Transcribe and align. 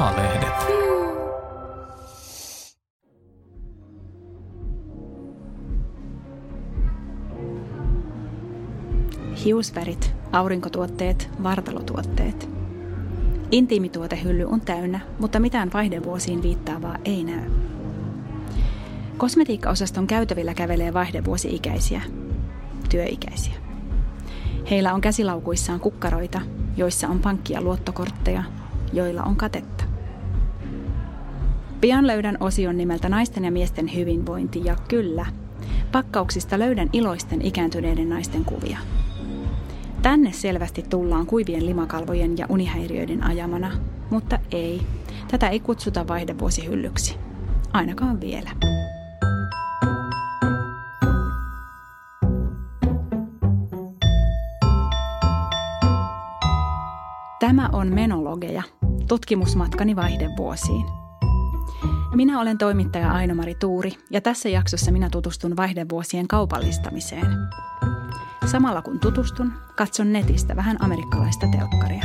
A-lehdet. 0.00 0.54
Hiusvärit, 9.44 10.14
aurinkotuotteet, 10.32 11.30
vartalotuotteet. 11.42 12.48
Intiimituotehylly 13.50 14.44
on 14.44 14.60
täynnä, 14.60 15.00
mutta 15.18 15.40
mitään 15.40 15.70
vaihdevuosiin 15.72 16.42
viittaavaa 16.42 16.96
ei 17.04 17.24
näy. 17.24 17.50
Kosmetiikkaosaston 19.16 20.06
käytävillä 20.06 20.54
kävelee 20.54 20.92
vaihdevuosi-ikäisiä, 20.92 22.02
työikäisiä. 22.90 23.54
Heillä 24.70 24.94
on 24.94 25.00
käsilaukuissaan 25.00 25.80
kukkaroita, 25.80 26.40
joissa 26.76 27.08
on 27.08 27.18
pankki- 27.18 27.52
ja 27.52 27.60
luottokortteja, 27.62 28.42
joilla 28.92 29.22
on 29.22 29.36
katetta. 29.36 29.79
Pian 31.80 32.06
löydän 32.06 32.36
osion 32.40 32.76
nimeltä 32.76 33.08
Naisten 33.08 33.44
ja 33.44 33.50
miesten 33.50 33.94
hyvinvointi 33.94 34.62
ja 34.64 34.76
kyllä, 34.88 35.26
pakkauksista 35.92 36.58
löydän 36.58 36.90
iloisten 36.92 37.42
ikääntyneiden 37.42 38.08
naisten 38.08 38.44
kuvia. 38.44 38.78
Tänne 40.02 40.32
selvästi 40.32 40.82
tullaan 40.82 41.26
kuivien 41.26 41.66
limakalvojen 41.66 42.38
ja 42.38 42.46
unihäiriöiden 42.48 43.22
ajamana, 43.22 43.72
mutta 44.10 44.38
ei. 44.50 44.82
Tätä 45.30 45.48
ei 45.48 45.60
kutsuta 45.60 46.08
vaihdevuosihyllyksi. 46.08 47.16
Ainakaan 47.72 48.20
vielä. 48.20 48.50
Tämä 57.40 57.68
on 57.72 57.88
Menologeja, 57.94 58.62
tutkimusmatkani 59.08 59.96
vaihdevuosiin. 59.96 60.99
Minä 62.14 62.40
olen 62.40 62.58
toimittaja 62.58 63.12
Aino-Mari 63.12 63.54
Tuuri 63.54 63.92
ja 64.10 64.20
tässä 64.20 64.48
jaksossa 64.48 64.92
minä 64.92 65.10
tutustun 65.10 65.56
vaihdevuosien 65.56 66.28
kaupallistamiseen. 66.28 67.26
Samalla 68.50 68.82
kun 68.82 69.00
tutustun, 69.00 69.52
katson 69.76 70.12
netistä 70.12 70.56
vähän 70.56 70.76
amerikkalaista 70.80 71.46
telkkaria. 71.46 72.02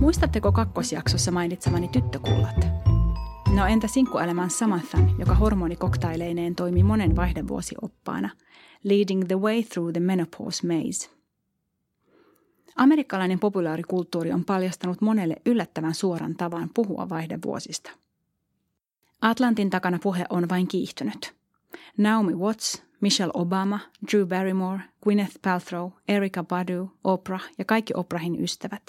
Muistatteko 0.00 0.52
kakkosjaksossa 0.52 1.30
mainitsemani 1.30 1.88
tyttökullat? 1.88 2.66
No 3.54 3.66
entä 3.66 3.88
sinkkuelämän 3.88 4.50
Samanthan, 4.50 5.18
joka 5.18 5.34
hormonikoktaileineen 5.34 6.54
toimi 6.54 6.82
monen 6.82 7.16
vaihdevuosioppaana, 7.16 8.30
leading 8.84 9.26
the 9.26 9.36
way 9.36 9.62
through 9.62 9.92
the 9.92 10.00
menopause 10.00 10.66
maze– 10.66 11.10
Amerikkalainen 12.74 13.40
populaarikulttuuri 13.40 14.32
on 14.32 14.44
paljastanut 14.44 15.00
monelle 15.00 15.36
yllättävän 15.46 15.94
suoran 15.94 16.36
tavan 16.36 16.70
puhua 16.74 17.08
vaihdevuosista. 17.08 17.90
Atlantin 19.20 19.70
takana 19.70 19.98
puhe 20.02 20.24
on 20.30 20.48
vain 20.48 20.68
kiihtynyt. 20.68 21.34
Naomi 21.98 22.34
Watts, 22.34 22.82
Michelle 23.00 23.32
Obama, 23.34 23.80
Drew 24.12 24.28
Barrymore, 24.28 24.80
Gwyneth 25.02 25.36
Paltrow, 25.42 25.90
Erika 26.08 26.44
Badu, 26.44 26.90
Oprah 27.04 27.44
ja 27.58 27.64
kaikki 27.64 27.92
Oprahin 27.96 28.44
ystävät. 28.44 28.82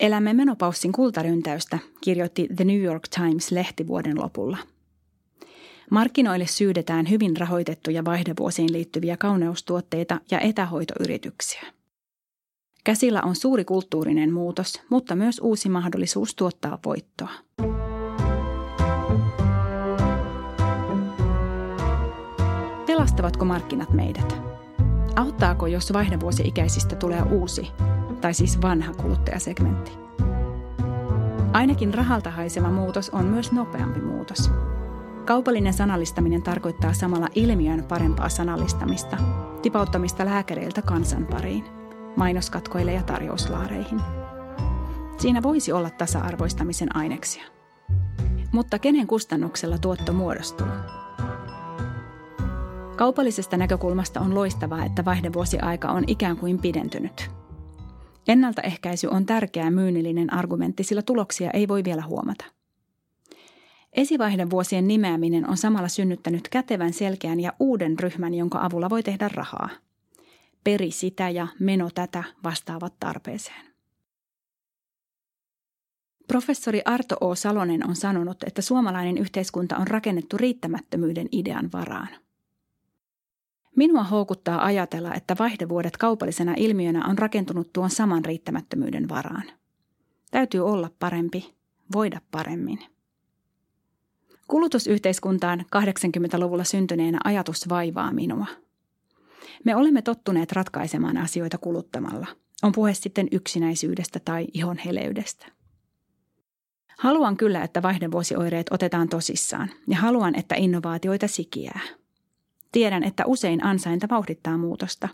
Elämme 0.00 0.32
menopaussin 0.32 0.92
kultaryntäystä, 0.92 1.78
kirjoitti 2.00 2.48
The 2.56 2.64
New 2.64 2.80
York 2.80 3.02
Times-lehti 3.08 3.86
vuoden 3.86 4.20
lopulla. 4.20 4.58
Markkinoille 5.90 6.46
syydetään 6.46 7.10
hyvin 7.10 7.36
rahoitettuja 7.36 8.04
vaihdevuosiin 8.04 8.72
liittyviä 8.72 9.16
kauneustuotteita 9.16 10.20
ja 10.30 10.40
etähoitoyrityksiä. 10.40 11.77
Käsillä 12.88 13.22
on 13.24 13.36
suuri 13.36 13.64
kulttuurinen 13.64 14.32
muutos, 14.32 14.82
mutta 14.90 15.16
myös 15.16 15.40
uusi 15.42 15.68
mahdollisuus 15.68 16.34
tuottaa 16.34 16.78
voittoa. 16.84 17.30
Pelastavatko 22.86 23.44
markkinat 23.44 23.92
meidät? 23.92 24.36
Auttaako, 25.16 25.66
jos 25.66 25.92
vaihdevuosi-ikäisistä 25.92 26.96
tulee 26.96 27.22
uusi, 27.22 27.68
tai 28.20 28.34
siis 28.34 28.62
vanha 28.62 28.94
kuluttajasegmentti? 28.94 29.92
Ainakin 31.52 31.94
rahalta 31.94 32.30
haiseva 32.30 32.70
muutos 32.70 33.10
on 33.10 33.24
myös 33.24 33.52
nopeampi 33.52 34.00
muutos. 34.00 34.50
Kaupallinen 35.24 35.72
sanallistaminen 35.72 36.42
tarkoittaa 36.42 36.92
samalla 36.92 37.28
ilmiön 37.34 37.84
parempaa 37.84 38.28
sanallistamista, 38.28 39.16
tipauttamista 39.62 40.24
lääkäreiltä 40.24 40.82
kansan 40.82 41.26
pariin– 41.26 41.64
mainoskatkoille 42.18 42.92
ja 42.92 43.02
tarjouslaareihin. 43.02 44.00
Siinä 45.18 45.42
voisi 45.42 45.72
olla 45.72 45.90
tasa-arvoistamisen 45.90 46.96
aineksia. 46.96 47.44
Mutta 48.52 48.78
kenen 48.78 49.06
kustannuksella 49.06 49.78
tuotto 49.78 50.12
muodostuu? 50.12 50.66
Kaupallisesta 52.96 53.56
näkökulmasta 53.56 54.20
on 54.20 54.34
loistavaa, 54.34 54.84
että 54.84 55.04
vaihdevuosiaika 55.04 55.88
on 55.88 56.04
ikään 56.06 56.36
kuin 56.36 56.58
pidentynyt. 56.58 57.30
Ennaltaehkäisy 58.28 59.06
on 59.06 59.26
tärkeä 59.26 59.70
myynnillinen 59.70 60.32
argumentti, 60.32 60.84
sillä 60.84 61.02
tuloksia 61.02 61.50
ei 61.50 61.68
voi 61.68 61.84
vielä 61.84 62.02
huomata. 62.02 62.44
Esivaihdevuosien 63.92 64.88
nimeäminen 64.88 65.50
on 65.50 65.56
samalla 65.56 65.88
synnyttänyt 65.88 66.48
kätevän 66.48 66.92
selkeän 66.92 67.40
ja 67.40 67.52
uuden 67.60 67.98
ryhmän, 67.98 68.34
jonka 68.34 68.64
avulla 68.64 68.90
voi 68.90 69.02
tehdä 69.02 69.28
rahaa– 69.34 69.68
peri 70.64 70.90
sitä 70.90 71.28
ja 71.28 71.48
meno 71.58 71.90
tätä 71.94 72.24
vastaavat 72.44 72.94
tarpeeseen. 73.00 73.68
Professori 76.28 76.82
Arto 76.84 77.16
O. 77.20 77.34
Salonen 77.34 77.88
on 77.88 77.96
sanonut, 77.96 78.42
että 78.42 78.62
suomalainen 78.62 79.18
yhteiskunta 79.18 79.76
on 79.76 79.86
rakennettu 79.86 80.36
riittämättömyyden 80.36 81.28
idean 81.32 81.72
varaan. 81.72 82.08
Minua 83.76 84.02
houkuttaa 84.02 84.64
ajatella, 84.64 85.14
että 85.14 85.36
vaihdevuodet 85.38 85.96
kaupallisena 85.96 86.54
ilmiönä 86.56 87.06
on 87.06 87.18
rakentunut 87.18 87.72
tuon 87.72 87.90
saman 87.90 88.24
riittämättömyyden 88.24 89.08
varaan. 89.08 89.44
Täytyy 90.30 90.60
olla 90.60 90.90
parempi, 90.98 91.54
voida 91.92 92.20
paremmin. 92.30 92.78
Kulutusyhteiskuntaan 94.48 95.60
80-luvulla 95.60 96.64
syntyneenä 96.64 97.18
ajatus 97.24 97.68
vaivaa 97.68 98.12
minua– 98.12 98.46
me 99.64 99.76
olemme 99.76 100.02
tottuneet 100.02 100.52
ratkaisemaan 100.52 101.16
asioita 101.16 101.58
kuluttamalla. 101.58 102.26
On 102.62 102.72
puhe 102.72 102.94
sitten 102.94 103.28
yksinäisyydestä 103.32 104.20
tai 104.24 104.46
ihon 104.52 104.78
heleydestä. 104.78 105.46
Haluan 106.98 107.36
kyllä, 107.36 107.62
että 107.62 107.82
vaihdevuosioireet 107.82 108.66
otetaan 108.70 109.08
tosissaan 109.08 109.70
ja 109.86 109.96
haluan, 109.96 110.34
että 110.34 110.54
innovaatioita 110.54 111.28
sikiää. 111.28 111.80
Tiedän, 112.72 113.04
että 113.04 113.26
usein 113.26 113.64
ansainta 113.64 114.06
vauhdittaa 114.10 114.58
muutosta. 114.58 115.08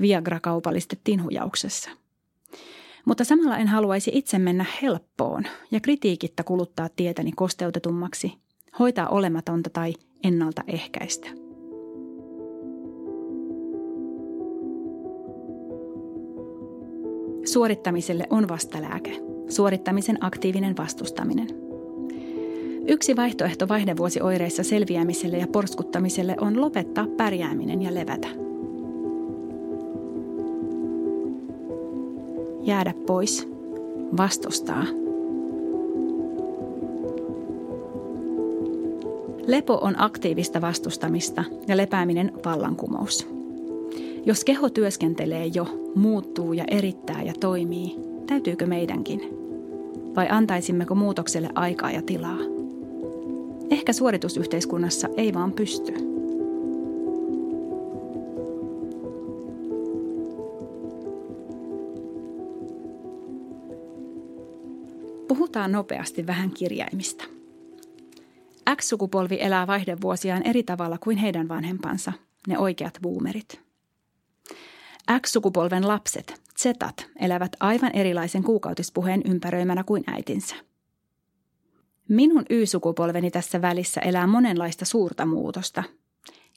Viagra 0.00 0.40
kaupallistettiin 0.40 1.22
hujauksessa. 1.22 1.90
Mutta 3.04 3.24
samalla 3.24 3.58
en 3.58 3.68
haluaisi 3.68 4.10
itse 4.14 4.38
mennä 4.38 4.64
helppoon 4.82 5.44
ja 5.70 5.80
kritiikittä 5.80 6.42
kuluttaa 6.42 6.88
tietäni 6.88 7.32
kosteutetummaksi, 7.32 8.32
hoitaa 8.78 9.08
olematonta 9.08 9.70
tai 9.70 9.94
ennaltaehkäistä. 10.24 11.47
Suorittamiselle 17.52 18.24
on 18.30 18.48
vastalääke. 18.48 19.20
Suorittamisen 19.48 20.18
aktiivinen 20.20 20.76
vastustaminen. 20.76 21.48
Yksi 22.88 23.16
vaihtoehto 23.16 23.68
vaihdevuosioireissa 23.68 24.62
selviämiselle 24.62 25.38
ja 25.38 25.46
porskuttamiselle 25.46 26.36
on 26.40 26.60
lopettaa 26.60 27.06
pärjääminen 27.16 27.82
ja 27.82 27.94
levätä. 27.94 28.28
Jäädä 32.62 32.94
pois. 33.06 33.48
Vastustaa. 34.16 34.84
Lepo 39.46 39.78
on 39.82 39.94
aktiivista 39.98 40.60
vastustamista 40.60 41.44
ja 41.68 41.76
lepääminen 41.76 42.32
vallankumous. 42.44 43.28
Jos 44.26 44.44
keho 44.44 44.70
työskentelee 44.70 45.46
jo, 45.46 45.66
muuttuu 46.38 46.52
ja 46.52 46.64
erittää 46.68 47.22
ja 47.22 47.32
toimii, 47.40 47.96
täytyykö 48.26 48.66
meidänkin? 48.66 49.20
Vai 50.16 50.28
antaisimmeko 50.30 50.94
muutokselle 50.94 51.50
aikaa 51.54 51.90
ja 51.90 52.02
tilaa? 52.02 52.38
Ehkä 53.70 53.92
suoritusyhteiskunnassa 53.92 55.08
ei 55.16 55.34
vaan 55.34 55.52
pysty. 55.52 55.92
Puhutaan 65.28 65.72
nopeasti 65.72 66.26
vähän 66.26 66.50
kirjaimista. 66.50 67.24
X-sukupolvi 68.76 69.38
elää 69.40 69.66
vaihdevuosiaan 69.66 70.42
eri 70.46 70.62
tavalla 70.62 70.98
kuin 70.98 71.16
heidän 71.16 71.48
vanhempansa, 71.48 72.12
ne 72.48 72.58
oikeat 72.58 72.98
boomerit– 73.02 73.60
X-sukupolven 75.20 75.88
lapset, 75.88 76.42
Zetat 76.62 77.06
elävät 77.20 77.52
aivan 77.60 77.90
erilaisen 77.94 78.42
kuukautispuheen 78.42 79.22
ympäröimänä 79.24 79.84
kuin 79.84 80.04
äitinsä. 80.06 80.54
Minun 82.08 82.44
Y-sukupolveni 82.50 83.30
tässä 83.30 83.62
välissä 83.62 84.00
elää 84.00 84.26
monenlaista 84.26 84.84
suurta 84.84 85.26
muutosta. 85.26 85.84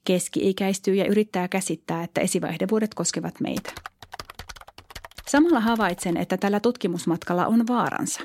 Keski-ikäistyy 0.05 0.95
ja 0.95 1.05
yrittää 1.05 1.47
käsittää, 1.47 2.03
että 2.03 2.21
esivaihdevuodet 2.21 2.93
koskevat 2.93 3.39
meitä. 3.39 3.71
Samalla 5.27 5.59
havaitsen, 5.59 6.17
että 6.17 6.37
tällä 6.37 6.59
tutkimusmatkalla 6.59 7.47
on 7.47 7.67
vaaransa. 7.67 8.21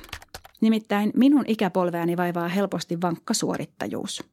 Nimittäin 0.60 1.12
minun 1.16 1.44
ikäpolveani 1.46 2.16
vaivaa 2.16 2.48
helposti 2.48 3.00
vankka 3.00 3.34
suorittajuus. 3.34 4.24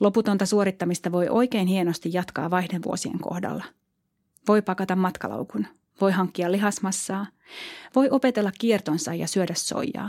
Loputonta 0.00 0.46
suorittamista 0.46 1.12
voi 1.12 1.28
oikein 1.28 1.66
hienosti 1.66 2.10
jatkaa 2.12 2.50
vaihdevuosien 2.50 3.18
kohdalla. 3.18 3.64
Voi 4.48 4.62
pakata 4.62 4.96
matkalaukun, 4.96 5.66
voi 6.00 6.12
hankkia 6.12 6.52
lihasmassaa, 6.52 7.26
voi 7.94 8.08
opetella 8.10 8.52
kiertonsa 8.58 9.14
ja 9.14 9.26
syödä 9.26 9.54
soijaa. 9.56 10.08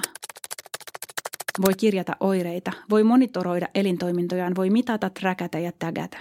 Voi 1.62 1.74
kirjata 1.74 2.16
oireita, 2.20 2.72
voi 2.90 3.04
monitoroida 3.04 3.68
elintoimintojaan, 3.76 4.56
voi 4.56 4.70
mitata, 4.70 5.10
träkätä 5.10 5.60
ja 5.60 5.72
tägätä. 5.72 6.18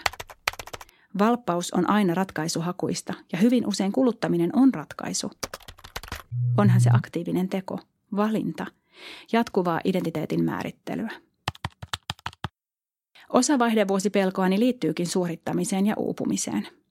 Valppaus 1.18 1.72
on 1.72 1.90
aina 1.90 2.14
ratkaisuhakuista 2.14 3.14
ja 3.32 3.38
hyvin 3.38 3.66
usein 3.66 3.92
kuluttaminen 3.92 4.50
on 4.56 4.74
ratkaisu. 4.74 5.30
Onhan 6.58 6.80
se 6.80 6.90
aktiivinen 6.92 7.48
teko, 7.48 7.78
valinta, 8.16 8.66
jatkuvaa 9.32 9.80
identiteetin 9.84 10.44
määrittelyä. 10.44 11.10
Osa 13.28 13.58
vaihdevuosipelkoani 13.58 14.58
liittyykin 14.58 15.06
suorittamiseen 15.06 15.86
ja 15.86 15.94
uupumiseen. 15.96 16.81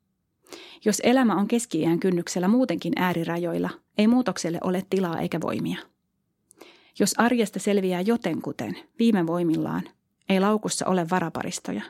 Jos 0.86 1.02
elämä 1.04 1.36
on 1.36 1.48
keski 1.48 1.84
kynnyksellä 2.00 2.48
muutenkin 2.48 2.94
äärirajoilla, 2.96 3.70
ei 3.98 4.08
muutokselle 4.08 4.58
ole 4.64 4.86
tilaa 4.90 5.20
eikä 5.20 5.42
voimia. 5.42 5.78
Jos 7.00 7.14
arjesta 7.18 7.60
selviää 7.60 8.02
jotenkuten, 8.02 8.78
viime 9.00 9.28
voimillaan, 9.28 9.84
ei 10.30 10.40
laukussa 10.40 10.86
ole 10.86 11.10
varaparistoja. 11.10 11.82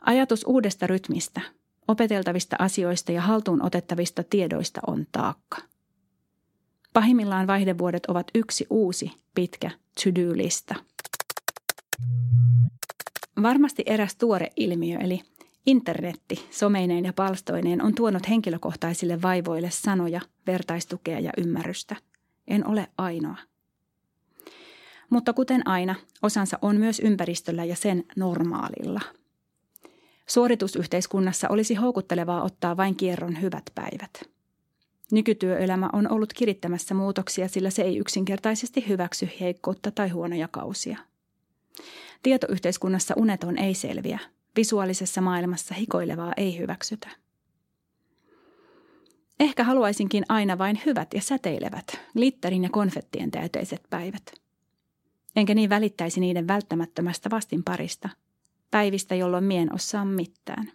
Ajatus 0.00 0.44
uudesta 0.46 0.86
rytmistä, 0.86 1.40
opeteltavista 1.88 2.56
asioista 2.58 3.12
ja 3.12 3.20
haltuun 3.20 3.62
otettavista 3.62 4.22
tiedoista 4.22 4.80
on 4.86 5.06
taakka. 5.12 5.58
Pahimmillaan 6.92 7.46
vaihdevuodet 7.46 8.06
ovat 8.06 8.26
yksi 8.34 8.66
uusi, 8.70 9.12
pitkä 9.34 9.70
to-do-lista. 10.04 10.74
Varmasti 13.42 13.82
eräs 13.86 14.16
tuore 14.16 14.50
ilmiö, 14.56 14.98
eli 14.98 15.22
internetti 15.66 16.48
someineen 16.50 17.04
ja 17.04 17.12
palstoineen 17.12 17.82
on 17.82 17.94
tuonut 17.94 18.28
henkilökohtaisille 18.28 19.22
vaivoille 19.22 19.70
sanoja, 19.70 20.20
vertaistukea 20.46 21.20
ja 21.20 21.32
ymmärrystä. 21.36 21.96
En 22.48 22.68
ole 22.68 22.88
ainoa. 22.98 23.36
Mutta 25.10 25.32
kuten 25.32 25.68
aina, 25.68 25.94
osansa 26.22 26.58
on 26.62 26.76
myös 26.76 27.00
ympäristöllä 27.00 27.64
ja 27.64 27.76
sen 27.76 28.04
normaalilla. 28.16 29.00
Suoritusyhteiskunnassa 30.26 31.48
olisi 31.48 31.74
houkuttelevaa 31.74 32.42
ottaa 32.42 32.76
vain 32.76 32.96
kierron 32.96 33.40
hyvät 33.40 33.64
päivät– 33.74 34.10
Nykytyöelämä 35.12 35.90
on 35.92 36.12
ollut 36.12 36.32
kirittämässä 36.32 36.94
muutoksia, 36.94 37.48
sillä 37.48 37.70
se 37.70 37.82
ei 37.82 37.98
yksinkertaisesti 37.98 38.88
hyväksy 38.88 39.28
heikkoutta 39.40 39.90
tai 39.90 40.08
huonoja 40.08 40.48
kausia. 40.48 40.98
Tietoyhteiskunnassa 42.22 43.14
uneton 43.16 43.58
ei 43.58 43.74
selviä. 43.74 44.18
Visuaalisessa 44.56 45.20
maailmassa 45.20 45.74
hikoilevaa 45.74 46.32
ei 46.36 46.58
hyväksytä. 46.58 47.08
Ehkä 49.40 49.64
haluaisinkin 49.64 50.24
aina 50.28 50.58
vain 50.58 50.80
hyvät 50.86 51.14
ja 51.14 51.20
säteilevät, 51.20 52.00
glitterin 52.12 52.62
ja 52.62 52.70
konfettien 52.70 53.30
täyteiset 53.30 53.82
päivät. 53.90 54.22
Enkä 55.36 55.54
niin 55.54 55.70
välittäisi 55.70 56.20
niiden 56.20 56.48
välttämättömästä 56.48 57.30
vastinparista, 57.30 58.08
päivistä, 58.70 59.14
jolloin 59.14 59.44
mien 59.44 59.74
osaa 59.74 60.04
mitään. 60.04 60.72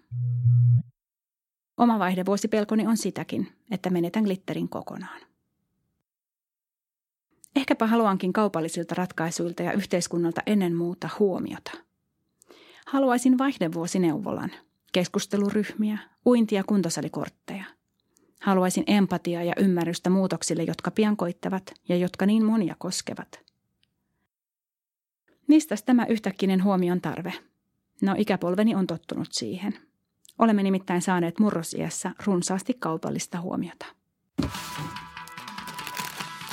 Oma 1.78 2.00
vaihdevuosipelkoni 2.00 2.88
on 2.88 2.98
sitäkin, 2.98 3.52
että 3.72 3.90
menetän 3.90 4.24
glitterin 4.24 4.70
kokonaan. 4.70 5.22
Ehkäpä 7.56 7.88
haluankin 7.88 8.34
kaupallisilta 8.34 8.96
ratkaisuilta 8.96 9.64
ja 9.64 9.74
yhteiskunnalta 9.74 10.42
ennen 10.46 10.76
muuta 10.76 11.10
huomiota. 11.20 11.72
Haluaisin 12.92 13.38
vaihdevuosineuvolan, 13.38 14.52
keskusteluryhmiä, 14.94 15.98
uinti- 16.26 16.56
ja 16.56 16.64
kuntosalikortteja. 16.64 17.64
Haluaisin 18.42 18.84
empatiaa 18.88 19.44
ja 19.44 19.54
ymmärrystä 19.58 20.10
muutoksille, 20.10 20.64
jotka 20.64 20.92
pian 20.92 21.18
koittavat 21.18 21.74
ja 21.90 21.96
jotka 21.96 22.26
niin 22.26 22.46
monia 22.46 22.76
koskevat. 22.78 23.40
Mistä 25.48 25.76
tämä 25.86 26.06
yhtäkkinen 26.06 26.64
huomion 26.64 27.02
tarve? 27.02 27.34
No 28.02 28.16
ikäpolveni 28.18 28.76
on 28.76 28.88
tottunut 28.88 29.28
siihen– 29.32 29.78
Olemme 30.42 30.64
nimittäin 30.64 31.02
saaneet 31.02 31.40
murrosiässä 31.40 32.12
runsaasti 32.26 32.74
kaupallista 32.74 33.42
huomiota. 33.42 33.86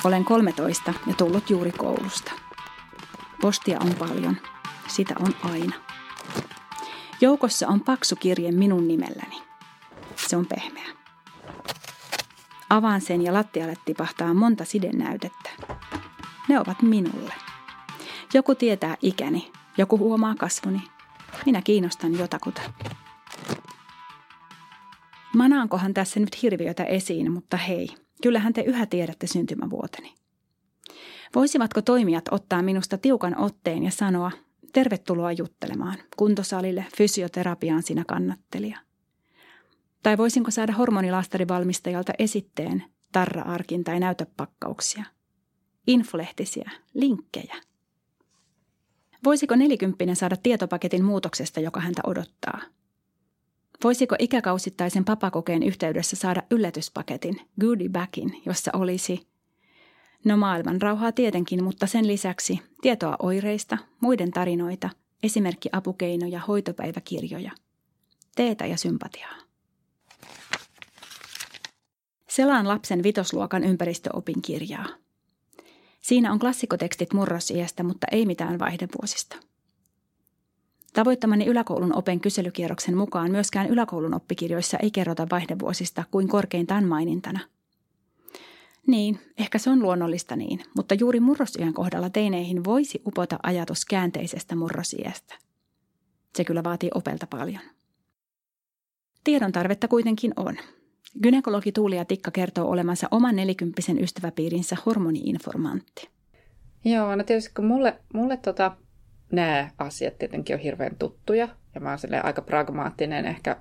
Olen 0.03 0.25
13 0.25 0.93
ja 1.07 1.13
tullut 1.13 1.49
juuri 1.49 1.71
koulusta. 1.71 2.31
Postia 3.41 3.79
on 3.79 3.95
paljon. 3.99 4.37
Sitä 4.87 5.15
on 5.19 5.51
aina. 5.51 5.88
Joukossa 7.21 7.67
on 7.67 7.81
paksu 7.81 8.15
kirje 8.15 8.51
minun 8.51 8.87
nimelläni. 8.87 9.41
Se 10.15 10.37
on 10.37 10.45
pehmeä. 10.45 10.87
Avaan 12.69 13.01
sen 13.01 13.21
ja 13.21 13.33
lattialle 13.33 13.73
tipahtaa 13.85 14.33
monta 14.33 14.65
sidennäytettä. 14.65 15.49
Ne 16.47 16.59
ovat 16.59 16.81
minulle. 16.81 17.33
Joku 18.33 18.55
tietää 18.55 18.97
ikäni, 19.01 19.51
joku 19.77 19.97
huomaa 19.97 20.35
kasvuni. 20.35 20.81
Minä 21.45 21.61
kiinnostan 21.61 22.19
jotakuta. 22.19 22.61
Manaankohan 25.35 25.93
tässä 25.93 26.19
nyt 26.19 26.41
hirviötä 26.41 26.83
esiin, 26.83 27.31
mutta 27.31 27.57
hei, 27.57 27.87
kyllähän 28.23 28.53
te 28.53 28.61
yhä 28.61 28.85
tiedätte 28.85 29.27
syntymävuoteni. 29.27 30.15
Voisivatko 31.35 31.81
toimijat 31.81 32.25
ottaa 32.31 32.61
minusta 32.61 32.97
tiukan 32.97 33.37
otteen 33.37 33.83
ja 33.83 33.91
sanoa, 33.91 34.31
tervetuloa 34.73 35.31
juttelemaan, 35.31 35.97
kuntosalille, 36.17 36.85
fysioterapiaan 36.97 37.83
sinä 37.83 38.03
kannattelija. 38.07 38.79
Tai 40.03 40.17
voisinko 40.17 40.51
saada 40.51 40.73
hormonilastarivalmistajalta 40.73 42.13
esitteen, 42.19 42.83
tarra-arkin 43.11 43.83
tai 43.83 43.99
näytöpakkauksia, 43.99 45.03
infolehtisiä, 45.87 46.71
linkkejä. 46.93 47.55
Voisiko 49.23 49.55
nelikymppinen 49.55 50.15
saada 50.15 50.37
tietopaketin 50.37 51.03
muutoksesta, 51.03 51.59
joka 51.59 51.79
häntä 51.79 52.01
odottaa– 52.07 52.61
Voisiko 53.83 54.15
ikäkausittaisen 54.19 55.05
papakokeen 55.05 55.63
yhteydessä 55.63 56.15
saada 56.15 56.43
yllätyspaketin, 56.51 57.41
goodie 57.61 57.89
jossa 58.45 58.71
olisi 58.73 59.27
No 60.25 60.37
maailman 60.37 60.81
rauhaa 60.81 61.11
tietenkin, 61.11 61.63
mutta 61.63 61.87
sen 61.87 62.07
lisäksi 62.07 62.59
tietoa 62.81 63.15
oireista, 63.19 63.77
muiden 64.01 64.31
tarinoita, 64.31 64.89
esimerkki 65.23 65.69
apukeinoja, 65.71 66.39
hoitopäiväkirjoja, 66.39 67.51
teetä 68.35 68.65
ja 68.65 68.77
sympatiaa. 68.77 69.35
Selaan 72.29 72.67
lapsen 72.67 73.03
vitosluokan 73.03 73.63
ympäristöopin 73.63 74.41
kirjaa. 74.41 74.85
Siinä 76.01 76.31
on 76.31 76.39
klassikotekstit 76.39 77.13
murrosiästä, 77.13 77.83
mutta 77.83 78.07
ei 78.11 78.25
mitään 78.25 78.59
vaihdevuosista. 78.59 79.35
Tavoittamani 80.93 81.45
yläkoulun 81.45 81.95
open 81.95 82.19
kyselykierroksen 82.19 82.97
mukaan 82.97 83.31
myöskään 83.31 83.69
yläkoulun 83.69 84.13
oppikirjoissa 84.13 84.77
ei 84.77 84.91
kerrota 84.91 85.27
vaihdevuosista 85.31 86.03
kuin 86.11 86.27
korkeintaan 86.27 86.85
mainintana. 86.85 87.39
Niin, 88.89 89.19
ehkä 89.37 89.57
se 89.57 89.69
on 89.69 89.81
luonnollista 89.81 90.35
niin, 90.35 90.59
mutta 90.75 90.93
juuri 90.93 91.19
murrosiän 91.19 91.73
kohdalla 91.73 92.09
teineihin 92.09 92.63
voisi 92.63 93.01
upota 93.05 93.39
ajatus 93.43 93.85
käänteisestä 93.85 94.55
murrosiästä. 94.55 95.35
Se 96.35 96.45
kyllä 96.45 96.63
vaatii 96.63 96.89
opelta 96.95 97.27
paljon. 97.27 97.61
Tiedon 99.23 99.51
tarvetta 99.51 99.87
kuitenkin 99.87 100.33
on. 100.35 100.57
Gynekologi 101.23 101.71
Tuulia 101.71 102.05
Tikka 102.05 102.31
kertoo 102.31 102.69
olemansa 102.69 103.07
oman 103.11 103.35
nelikymppisen 103.35 104.03
ystäväpiirinsä 104.03 104.77
hormoniinformantti. 104.85 106.09
Joo, 106.85 107.15
no 107.15 107.23
tietysti 107.23 107.51
kun 107.55 107.65
mulle, 107.65 107.99
mulle 108.13 108.37
tota, 108.37 108.75
nämä 109.31 109.69
asiat 109.77 110.17
tietenkin 110.17 110.55
on 110.55 110.59
hirveän 110.59 110.95
tuttuja 110.99 111.47
ja 111.75 111.81
mä 111.81 111.89
oon 111.89 112.23
aika 112.23 112.41
pragmaattinen 112.41 113.25
ehkä 113.25 113.57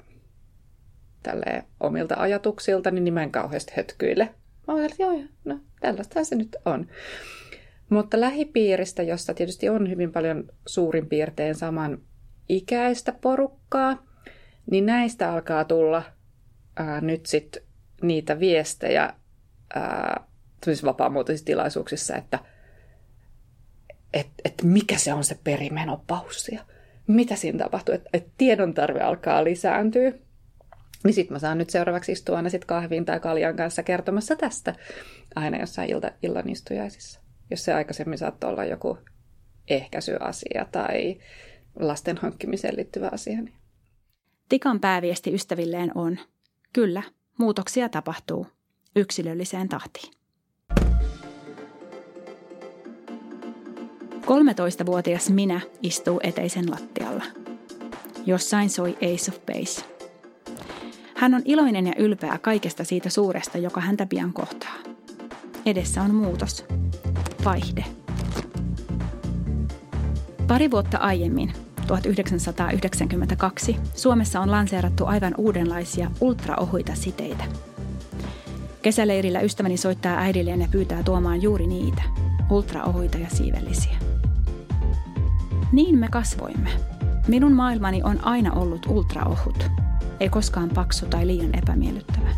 tälle 1.23 1.64
omilta 1.80 2.14
ajatuksilta, 2.18 2.90
niin 2.90 3.04
nimen 3.04 3.30
kauheasti 3.30 3.73
hötkyille. 3.76 4.35
Mä 4.68 4.75
oon 4.75 4.84
että 4.84 5.02
joo, 5.02 5.22
no 5.44 5.60
tällaista 5.80 6.25
se 6.25 6.37
nyt 6.37 6.56
on. 6.64 6.87
Mutta 7.88 8.20
lähipiiristä, 8.20 9.02
jossa 9.02 9.34
tietysti 9.34 9.68
on 9.68 9.90
hyvin 9.90 10.12
paljon 10.12 10.44
suurin 10.66 11.08
piirtein 11.08 11.54
saman 11.54 11.98
ikäistä 12.48 13.12
porukkaa, 13.12 14.06
niin 14.70 14.87
näistä 14.87 15.32
alkaa 15.32 15.64
tulla 15.64 16.02
ää, 16.76 17.00
nyt 17.00 17.26
sitten 17.26 17.62
niitä 18.02 18.40
viestejä 18.40 19.14
vapaamuotoisissa 20.84 21.46
tilaisuuksissa, 21.46 22.16
että 22.16 22.38
et, 24.14 24.26
et 24.44 24.54
mikä 24.62 24.98
se 24.98 25.12
on 25.12 25.25
se 25.25 25.38
perimenopausi 25.44 26.54
ja 26.54 26.60
mitä 27.06 27.37
siinä 27.37 27.58
tapahtuu, 27.58 27.94
että 27.94 28.10
et 28.12 28.26
tiedon 28.38 28.75
tarve 28.75 29.00
alkaa 29.00 29.44
lisääntyä. 29.44 30.12
Niin 31.05 31.14
sitten 31.14 31.35
mä 31.35 31.38
saan 31.38 31.59
nyt 31.59 31.71
seuraavaksi 31.71 32.12
istua 32.12 32.37
aina 32.37 32.50
sit 32.50 32.64
kahvin 32.64 33.05
tai 33.05 33.21
kaljan 33.21 33.57
kanssa 33.57 33.83
kertomassa 33.83 34.37
tästä 34.37 34.75
aina 35.35 35.59
jossain 35.59 35.90
ilta, 35.90 36.11
illan 36.23 36.49
istujaisissa. 36.49 37.21
Jos 37.50 37.64
se 37.64 37.73
aikaisemmin 37.73 38.19
saattoi 38.19 38.50
olla 38.50 38.64
joku 38.64 38.99
ehkäisyasia 39.69 40.67
tai 40.73 41.19
lasten 41.81 42.17
hankkimiseen 42.17 42.76
liittyvä 42.76 43.09
asia. 43.12 43.43
Niin. 43.43 43.55
Tikan 44.49 44.81
pääviesti 44.81 45.35
ystävilleen 45.35 45.93
on, 45.95 46.19
kyllä, 46.73 47.02
muutoksia 47.38 47.88
tapahtuu 47.88 48.47
yksilölliseen 48.97 49.69
tahtiin. 49.69 50.12
13-vuotias 54.28 55.31
minä 55.31 55.61
istuu 55.83 56.21
eteisen 56.23 56.71
lattialla. 56.71 57.25
Jossain 58.26 58.71
soi 58.71 58.97
Ace 59.02 59.31
of 59.31 59.47
Base. 59.47 59.98
Hän 61.18 61.34
on 61.34 61.42
iloinen 61.44 61.87
ja 61.87 61.92
ylpeä 61.98 62.38
kaikesta 62.38 62.84
siitä 62.84 63.10
suuresta, 63.10 63.58
joka 63.58 63.80
häntä 63.80 64.06
pian 64.06 64.32
kohtaa. 64.32 64.75
Edessä 65.66 66.02
on 66.02 66.14
muutos. 66.14 66.64
Vaihde. 67.44 67.84
Pari 70.46 70.70
vuotta 70.70 70.98
aiemmin, 70.98 71.52
1992, 71.87 73.76
Suomessa 73.94 74.40
on 74.40 74.50
lanseerattu 74.50 75.06
aivan 75.06 75.34
uudenlaisia 75.38 76.10
ultraohuita 76.20 76.94
siteitä. 76.94 77.44
Kesäleirillä 78.82 79.40
ystäväni 79.40 79.76
soittaa 79.76 80.18
äidilleen 80.18 80.60
ja 80.60 80.68
pyytää 80.70 81.02
tuomaan 81.02 81.42
juuri 81.42 81.66
niitä, 81.66 82.02
ultraohuita 82.50 83.18
ja 83.18 83.28
siivellisiä. 83.30 83.96
Niin 85.72 85.98
me 85.98 86.08
kasvoimme. 86.08 86.70
Minun 87.28 87.52
maailmani 87.52 88.02
on 88.02 88.25
aina 88.25 88.52
ollut 88.52 88.87
ultraohut, 88.87 89.70
ei 90.20 90.28
koskaan 90.28 90.70
paksu 90.70 91.06
tai 91.06 91.26
liian 91.26 91.58
epämiellyttävä. 91.58 92.28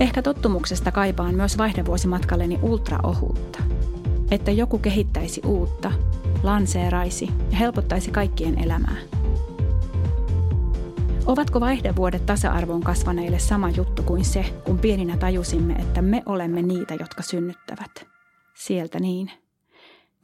Ehkä 0.00 0.22
tottumuksesta 0.22 0.92
kaipaan 0.92 1.34
myös 1.34 1.58
vaihdevuosimatkalleni 1.58 2.58
ultraohuutta. 2.62 3.58
Että 4.30 4.50
joku 4.50 4.78
kehittäisi 4.78 5.40
uutta, 5.44 5.92
lanseeraisi 6.42 7.28
ja 7.50 7.56
helpottaisi 7.56 8.10
kaikkien 8.10 8.58
elämää. 8.64 8.96
Ovatko 11.26 11.60
vaihdevuodet 11.60 12.26
tasa-arvoon 12.26 12.82
kasvaneille 12.82 13.38
sama 13.38 13.70
juttu 13.70 14.02
kuin 14.02 14.24
se, 14.24 14.44
kun 14.64 14.78
pieninä 14.78 15.16
tajusimme, 15.16 15.74
että 15.74 16.02
me 16.02 16.22
olemme 16.26 16.62
niitä, 16.62 16.94
jotka 16.94 17.22
synnyttävät? 17.22 18.06
Sieltä 18.54 19.00
niin. 19.00 19.30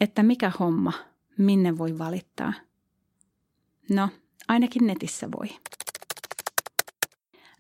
Että 0.01 0.23
mikä 0.23 0.53
homma, 0.61 0.93
minne 1.39 1.79
voi 1.79 1.99
valittaa? 1.99 2.53
No, 3.91 4.09
ainakin 4.51 4.87
netissä 4.87 5.29
voi. 5.39 5.49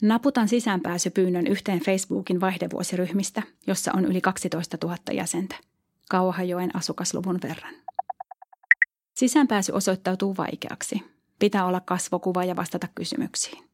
Naputan 0.02 0.48
sisäänpääsypyynnön 0.48 1.46
yhteen 1.46 1.80
Facebookin 1.80 2.40
vaihdevuosiryhmistä, 2.40 3.42
jossa 3.66 3.92
on 3.94 4.04
yli 4.04 4.20
12 4.20 4.78
000 4.82 4.96
jäsentä, 5.12 5.56
Kauhajoen 6.10 6.76
asukasluvun 6.76 7.38
verran. 7.42 7.74
Sisäänpääsy 9.14 9.72
osoittautuu 9.72 10.36
vaikeaksi. 10.36 11.02
Pitää 11.38 11.66
olla 11.66 11.80
kasvokuva 11.80 12.44
ja 12.44 12.56
vastata 12.56 12.88
kysymyksiin. 12.94 13.64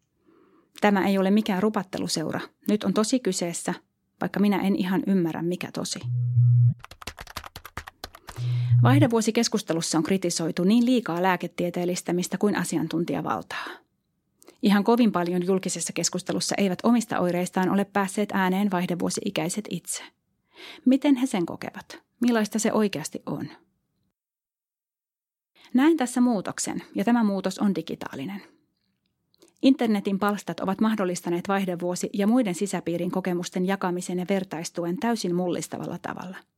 Tämä 0.81 1.07
ei 1.07 1.19
ole 1.19 1.31
mikään 1.31 1.63
rupatteluseura. 1.63 2.41
Nyt 2.69 2.85
on 2.85 2.95
tosi 2.95 3.21
kyseessä, 3.21 3.75
vaikka 4.21 4.41
minä 4.41 4.61
en 4.61 4.77
ihan 4.77 5.03
ymmärrä 5.07 5.43
mikä 5.43 5.69
tosi. 5.73 6.01
Vaihdevuosikeskustelussa 8.83 9.99
on 9.99 10.05
kritisoitu 10.05 10.65
niin 10.65 10.87
liikaa 10.87 11.23
lääketieteellistämistä 11.23 12.39
kuin 12.39 12.57
asiantuntijavaltaa. 12.57 13.67
Ihan 14.63 14.85
kovin 14.85 15.13
paljon 15.13 15.47
julkisessa 15.47 15.93
keskustelussa 15.93 16.55
eivät 16.59 16.79
omista 16.83 17.19
oireistaan 17.19 17.71
ole 17.71 17.85
päässeet 17.85 18.29
ääneen 18.33 18.71
vaihdevuosi-ikäiset 18.71 19.65
itse. 19.71 20.03
Miten 20.85 21.17
he 21.17 21.27
sen 21.27 21.47
kokevat? 21.47 22.03
Millaista 22.21 22.59
se 22.59 22.73
oikeasti 22.73 23.23
on? 23.27 23.49
Näen 25.75 25.97
tässä 25.97 26.21
muutoksen, 26.21 26.83
ja 26.95 27.05
tämä 27.05 27.25
muutos 27.25 27.59
on 27.59 27.75
digitaalinen. 27.75 28.43
Internetin 29.63 30.19
palstat 30.19 30.61
ovat 30.61 30.81
mahdollistaneet 30.81 31.49
vaihdevuosi 31.49 32.11
ja 32.13 32.27
muiden 32.27 32.55
sisäpiirin 32.55 33.11
kokemusten 33.11 33.67
jakamisen 33.67 34.19
ja 34.19 34.27
vertaistuen 34.29 34.97
täysin 34.97 35.35
mullistavalla 35.35 35.99
tavalla– 35.99 36.37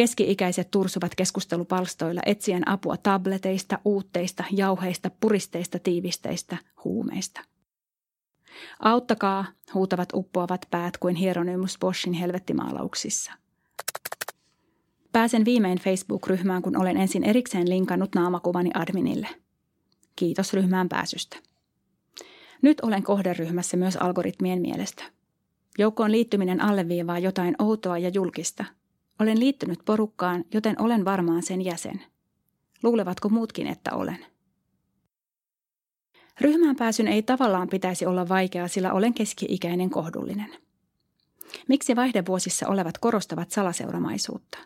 Keski-ikäiset 0.00 0.70
tursuvat 0.70 1.14
keskustelupalstoilla 1.14 2.20
etsien 2.26 2.68
apua 2.68 2.96
tableteista, 2.96 3.78
uutteista, 3.84 4.44
jauheista, 4.50 5.10
puristeista, 5.20 5.78
tiivisteistä, 5.78 6.56
huumeista. 6.84 7.40
Auttakaa, 8.78 9.44
huutavat 9.74 10.08
uppoavat 10.14 10.66
päät 10.70 10.98
kuin 10.98 11.14
Hieronymus 11.14 11.78
Boschin 11.80 12.12
helvettimaalauksissa. 12.12 13.32
Pääsen 15.12 15.44
viimein 15.44 15.78
Facebook-ryhmään, 15.78 16.62
kun 16.62 16.76
olen 16.76 16.96
ensin 16.96 17.24
erikseen 17.24 17.68
linkannut 17.68 18.14
naamakuvani 18.14 18.70
adminille. 18.74 19.28
Kiitos 20.16 20.54
ryhmään 20.54 20.88
pääsystä. 20.88 21.36
Nyt 22.62 22.80
olen 22.80 23.02
kohderyhmässä 23.02 23.76
myös 23.76 23.96
algoritmien 23.96 24.60
mielestä. 24.60 25.04
Joukkoon 25.78 26.12
liittyminen 26.12 26.60
alleviivaa 26.60 27.18
jotain 27.18 27.54
outoa 27.58 27.98
ja 27.98 28.10
julkista– 28.14 28.64
olen 29.20 29.40
liittynyt 29.40 29.78
porukkaan, 29.84 30.44
joten 30.54 30.80
olen 30.82 31.04
varmaan 31.04 31.42
sen 31.42 31.64
jäsen. 31.64 32.02
Luulevatko 32.82 33.28
muutkin, 33.28 33.66
että 33.66 33.94
olen? 33.94 34.26
Ryhmään 36.40 36.76
pääsyn 36.76 37.08
ei 37.08 37.22
tavallaan 37.22 37.68
pitäisi 37.68 38.06
olla 38.06 38.28
vaikeaa, 38.28 38.68
sillä 38.68 38.92
olen 38.92 39.14
keski-ikäinen 39.14 39.90
kohdullinen. 39.90 40.50
Miksi 41.68 41.96
vaihdevuosissa 41.96 42.68
olevat 42.68 42.98
korostavat 42.98 43.50
salaseuramaisuutta? 43.50 44.58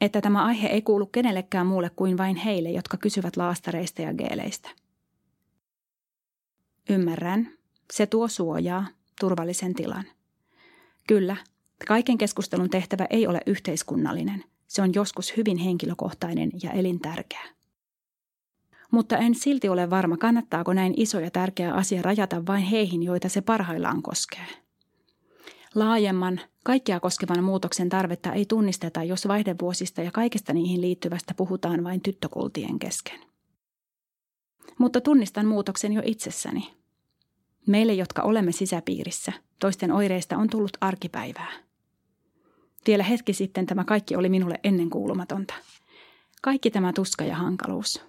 Että 0.00 0.20
tämä 0.20 0.44
aihe 0.44 0.68
ei 0.68 0.82
kuulu 0.82 1.06
kenellekään 1.06 1.66
muulle 1.66 1.90
kuin 1.90 2.18
vain 2.18 2.36
heille, 2.36 2.70
jotka 2.70 2.96
kysyvät 2.96 3.36
laastareista 3.36 4.02
ja 4.02 4.14
geeleistä. 4.14 4.70
Ymmärrän. 6.90 7.52
Se 7.92 8.06
tuo 8.06 8.28
suojaa, 8.28 8.86
turvallisen 9.20 9.74
tilan. 9.74 10.04
Kyllä, 11.06 11.36
Kaiken 11.86 12.18
keskustelun 12.18 12.70
tehtävä 12.70 13.06
ei 13.10 13.26
ole 13.26 13.40
yhteiskunnallinen. 13.46 14.44
Se 14.66 14.82
on 14.82 14.94
joskus 14.94 15.36
hyvin 15.36 15.58
henkilökohtainen 15.58 16.50
ja 16.62 16.70
elintärkeä. 16.70 17.44
Mutta 18.90 19.16
en 19.16 19.34
silti 19.34 19.68
ole 19.68 19.90
varma, 19.90 20.16
kannattaako 20.16 20.72
näin 20.72 20.94
iso 20.96 21.20
ja 21.20 21.30
tärkeä 21.30 21.74
asia 21.74 22.02
rajata 22.02 22.46
vain 22.46 22.62
heihin, 22.62 23.02
joita 23.02 23.28
se 23.28 23.40
parhaillaan 23.40 24.02
koskee. 24.02 24.46
Laajemman, 25.74 26.40
kaikkia 26.64 27.00
koskevan 27.00 27.44
muutoksen 27.44 27.88
tarvetta 27.88 28.32
ei 28.32 28.44
tunnisteta, 28.46 29.04
jos 29.04 29.28
vaihdevuosista 29.28 30.02
ja 30.02 30.10
kaikesta 30.10 30.52
niihin 30.52 30.80
liittyvästä 30.80 31.34
puhutaan 31.34 31.84
vain 31.84 32.00
tyttökultien 32.00 32.78
kesken. 32.78 33.20
Mutta 34.78 35.00
tunnistan 35.00 35.46
muutoksen 35.46 35.92
jo 35.92 36.02
itsessäni. 36.04 36.74
Meille, 37.66 37.92
jotka 37.92 38.22
olemme 38.22 38.52
sisäpiirissä, 38.52 39.32
toisten 39.58 39.92
oireista 39.92 40.36
on 40.36 40.50
tullut 40.50 40.76
arkipäivää. 40.80 41.67
Vielä 42.86 43.02
hetki 43.02 43.32
sitten 43.32 43.66
tämä 43.66 43.84
kaikki 43.84 44.16
oli 44.16 44.28
minulle 44.28 44.60
ennenkuulumatonta. 44.64 45.54
Kaikki 46.42 46.70
tämä 46.70 46.92
tuska 46.92 47.24
ja 47.24 47.36
hankaluus. 47.36 48.04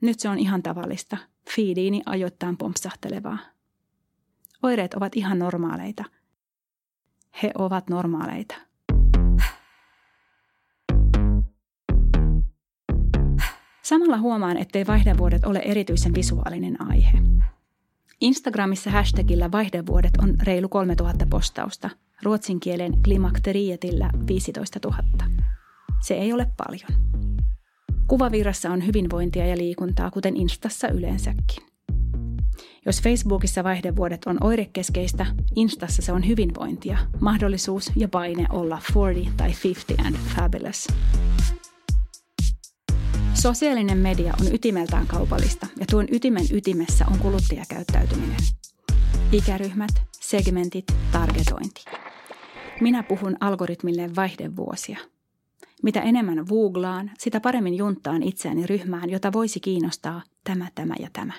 Nyt 0.00 0.20
se 0.20 0.28
on 0.28 0.38
ihan 0.38 0.62
tavallista, 0.62 1.16
fiidiini 1.54 2.02
ajoittain 2.06 2.56
pompsahtelevaa. 2.56 3.38
Oireet 4.62 4.94
ovat 4.94 5.16
ihan 5.16 5.38
normaaleita. 5.38 6.04
He 7.42 7.50
ovat 7.58 7.90
normaaleita. 7.90 8.54
Samalla 13.82 14.18
huomaan, 14.18 14.56
ettei 14.56 14.86
vaihdevuodet 14.86 15.44
ole 15.44 15.58
erityisen 15.58 16.14
visuaalinen 16.14 16.82
aihe. 16.90 17.18
Instagramissa 18.20 18.90
hashtagillä 18.90 19.52
vaihdevuodet 19.52 20.16
on 20.22 20.34
reilu 20.42 20.68
3000 20.68 21.26
postausta– 21.30 21.90
ruotsin 22.22 22.60
kielen 22.60 23.02
klimakterietillä 23.02 24.10
15 24.28 24.78
000. 24.84 24.98
Se 26.06 26.14
ei 26.14 26.32
ole 26.32 26.46
paljon. 26.56 27.02
Kuvavirrassa 28.06 28.70
on 28.70 28.86
hyvinvointia 28.86 29.46
ja 29.46 29.56
liikuntaa, 29.56 30.10
kuten 30.10 30.36
Instassa 30.36 30.88
yleensäkin. 30.88 31.64
Jos 32.86 33.02
Facebookissa 33.02 33.64
vaihdevuodet 33.64 34.24
on 34.26 34.36
oirekeskeistä, 34.40 35.26
Instassa 35.56 36.02
se 36.02 36.12
on 36.12 36.26
hyvinvointia, 36.26 36.98
mahdollisuus 37.20 37.92
ja 37.96 38.08
paine 38.08 38.46
olla 38.50 38.78
40 38.94 39.36
tai 39.36 39.52
50 39.64 40.08
and 40.08 40.16
fabulous. 40.36 40.88
Sosiaalinen 43.34 43.98
media 43.98 44.34
on 44.40 44.54
ytimeltään 44.54 45.06
kaupallista 45.06 45.66
ja 45.80 45.86
tuon 45.90 46.06
ytimen 46.12 46.46
ytimessä 46.52 47.04
on 47.12 47.18
kuluttajakäyttäytyminen– 47.18 48.40
Ikäryhmät, 49.32 50.02
segmentit, 50.20 50.84
targetointi. 51.12 51.84
Minä 52.82 53.02
puhun 53.02 53.36
algoritmille 53.40 54.10
vaihdevuosia. 54.16 54.98
Mitä 55.82 56.00
enemmän 56.00 56.44
googlaan, 56.48 57.10
sitä 57.18 57.40
paremmin 57.40 57.74
junttaan 57.74 58.22
itseäni 58.22 58.66
ryhmään, 58.66 59.10
jota 59.10 59.32
voisi 59.32 59.60
kiinnostaa 59.60 60.22
tämä, 60.44 60.68
tämä 60.74 60.94
ja 61.00 61.08
tämä. 61.12 61.32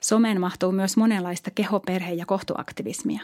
Someen 0.00 0.40
mahtuu 0.40 0.72
myös 0.72 0.96
monenlaista 0.96 1.50
keho-, 1.50 1.80
perhe- 1.86 2.14
ja 2.14 2.26
kohtuaktivismia. 2.26 3.20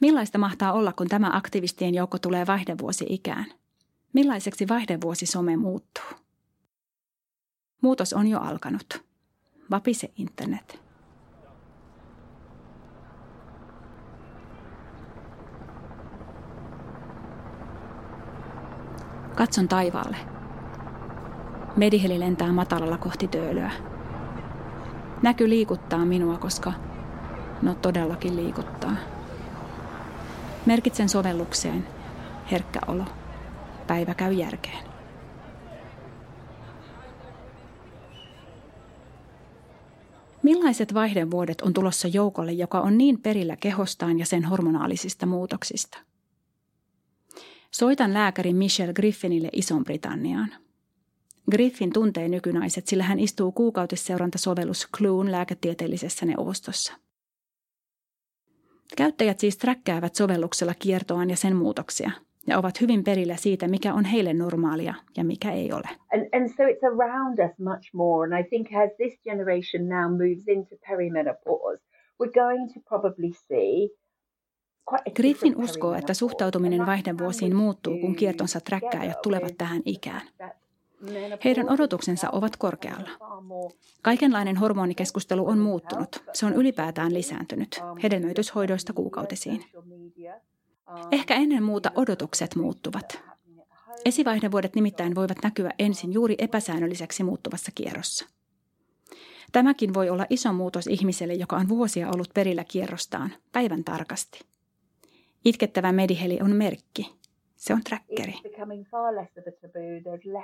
Millaista 0.00 0.38
mahtaa 0.38 0.72
olla, 0.72 0.92
kun 0.92 1.08
tämä 1.08 1.30
aktivistien 1.32 1.94
joukko 1.94 2.18
tulee 2.18 2.46
vaihdevuosi 2.46 3.06
ikään? 3.08 3.46
Millaiseksi 4.12 4.68
vaihdevuosi 4.68 5.26
some 5.26 5.56
muuttuu? 5.56 6.04
Muutos 7.80 8.12
on 8.12 8.26
jo 8.26 8.40
alkanut. 8.40 9.02
Vapise 9.70 10.10
internet. 10.16 10.91
Katson 19.34 19.68
taivaalle. 19.68 20.16
Mediheli 21.76 22.20
lentää 22.20 22.52
matalalla 22.52 22.98
kohti 22.98 23.28
töölöä. 23.28 23.70
Näky 25.22 25.48
liikuttaa 25.48 26.04
minua, 26.04 26.38
koska 26.38 26.72
no 27.62 27.74
todellakin 27.74 28.36
liikuttaa. 28.36 28.96
Merkitsen 30.66 31.08
sovellukseen 31.08 31.86
herkkä 32.50 32.80
olo. 32.86 33.04
Päivä 33.86 34.14
käy 34.14 34.32
järkeen. 34.32 34.84
Millaiset 40.42 40.94
vaihdevuodet 40.94 41.60
on 41.60 41.72
tulossa 41.72 42.08
joukolle, 42.08 42.52
joka 42.52 42.80
on 42.80 42.98
niin 42.98 43.22
perillä 43.22 43.56
kehostaan 43.56 44.18
ja 44.18 44.26
sen 44.26 44.44
hormonaalisista 44.44 45.26
muutoksista? 45.26 45.98
Soitan 47.74 48.14
lääkäri 48.14 48.52
Michelle 48.52 48.92
Griffinille 48.92 49.48
Ison-Britanniaan. 49.52 50.48
Griffin 51.50 51.92
tuntee 51.92 52.28
nykynaiset, 52.28 52.86
sillä 52.86 53.04
hän 53.04 53.18
istuu 53.18 53.52
kuukautisseurantasovellus 53.52 54.88
Cluen 54.96 55.32
lääketieteellisessä 55.32 56.26
neuvostossa. 56.26 56.92
Käyttäjät 58.96 59.38
siis 59.38 59.58
träkkäävät 59.58 60.14
sovelluksella 60.14 60.74
kiertoaan 60.78 61.30
ja 61.30 61.36
sen 61.36 61.56
muutoksia 61.56 62.10
ja 62.46 62.58
ovat 62.58 62.80
hyvin 62.80 63.04
perillä 63.04 63.36
siitä, 63.36 63.68
mikä 63.68 63.94
on 63.94 64.04
heille 64.04 64.34
normaalia 64.34 64.94
ja 65.16 65.24
mikä 65.24 65.52
ei 65.52 65.72
ole. 65.72 65.88
And, 66.14 66.28
and 66.32 66.48
so 66.48 66.62
it's 66.62 66.94
around 66.94 67.38
us 67.38 67.58
much 67.58 67.94
more. 67.94 68.24
And 68.26 68.44
I 68.44 68.48
think 68.48 68.66
as 68.72 68.90
this 68.96 69.20
generation 69.24 69.88
now 69.88 70.10
moves 70.10 70.48
into 70.48 70.76
perimenopause, 70.88 71.82
we're 72.22 72.32
going 72.32 72.74
to 72.74 72.80
probably 72.88 73.30
see 73.48 74.01
Griffin 75.14 75.56
uskoo, 75.56 75.94
että 75.94 76.14
suhtautuminen 76.14 76.86
vaihdevuosiin 76.86 77.56
muuttuu, 77.56 77.98
kun 77.98 78.16
kiertonsa 78.16 78.60
träkkääjät 78.60 79.22
tulevat 79.22 79.58
tähän 79.58 79.82
ikään. 79.84 80.22
Heidän 81.44 81.70
odotuksensa 81.70 82.30
ovat 82.30 82.56
korkealla. 82.56 83.10
Kaikenlainen 84.02 84.56
hormonikeskustelu 84.56 85.48
on 85.48 85.58
muuttunut. 85.58 86.24
Se 86.32 86.46
on 86.46 86.52
ylipäätään 86.52 87.14
lisääntynyt, 87.14 87.80
hedelmöityshoidoista 88.02 88.92
kuukautisiin. 88.92 89.64
Ehkä 91.12 91.34
ennen 91.34 91.62
muuta 91.62 91.92
odotukset 91.94 92.56
muuttuvat. 92.56 93.20
Esivaihdevuodet 94.04 94.74
nimittäin 94.74 95.14
voivat 95.14 95.38
näkyä 95.42 95.70
ensin 95.78 96.12
juuri 96.12 96.34
epäsäännölliseksi 96.38 97.22
muuttuvassa 97.22 97.72
kierrossa. 97.74 98.26
Tämäkin 99.52 99.94
voi 99.94 100.10
olla 100.10 100.26
iso 100.30 100.52
muutos 100.52 100.86
ihmiselle, 100.86 101.34
joka 101.34 101.56
on 101.56 101.68
vuosia 101.68 102.10
ollut 102.14 102.30
perillä 102.34 102.64
kierrostaan, 102.64 103.34
päivän 103.52 103.84
tarkasti. 103.84 104.40
Itkettävä 105.44 105.92
mediheli 105.92 106.38
on 106.42 106.56
merkki, 106.56 107.14
se 107.56 107.74
on 107.74 107.84
trackeri. 107.84 108.34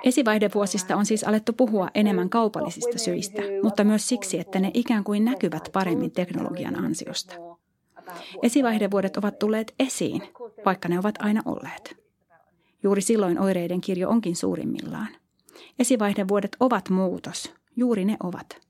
Esivaihdevuosista 0.03 0.95
on 0.95 1.05
siis 1.05 1.23
alettu 1.23 1.53
puhua 1.53 1.87
enemmän 1.95 2.29
kaupallisista 2.29 2.97
syistä, 2.97 3.41
mutta 3.63 3.83
myös 3.83 4.07
siksi, 4.07 4.39
että 4.39 4.59
ne 4.59 4.71
ikään 4.73 5.03
kuin 5.03 5.25
näkyvät 5.25 5.69
paremmin 5.73 6.11
teknologian 6.11 6.85
ansiosta. 6.85 7.35
Esivaihdevuodet 8.43 9.17
ovat 9.17 9.39
tulleet 9.39 9.73
esiin, 9.79 10.21
vaikka 10.65 10.89
ne 10.89 10.99
ovat 10.99 11.15
aina 11.19 11.41
olleet. 11.45 11.97
Juuri 12.83 13.01
silloin 13.01 13.39
oireiden 13.39 13.81
kirjo 13.81 14.09
onkin 14.09 14.35
suurimmillaan. 14.35 15.07
Esivaihdevuodet 15.79 16.57
ovat 16.59 16.89
muutos, 16.89 17.53
juuri 17.75 18.05
ne 18.05 18.17
ovat. 18.23 18.68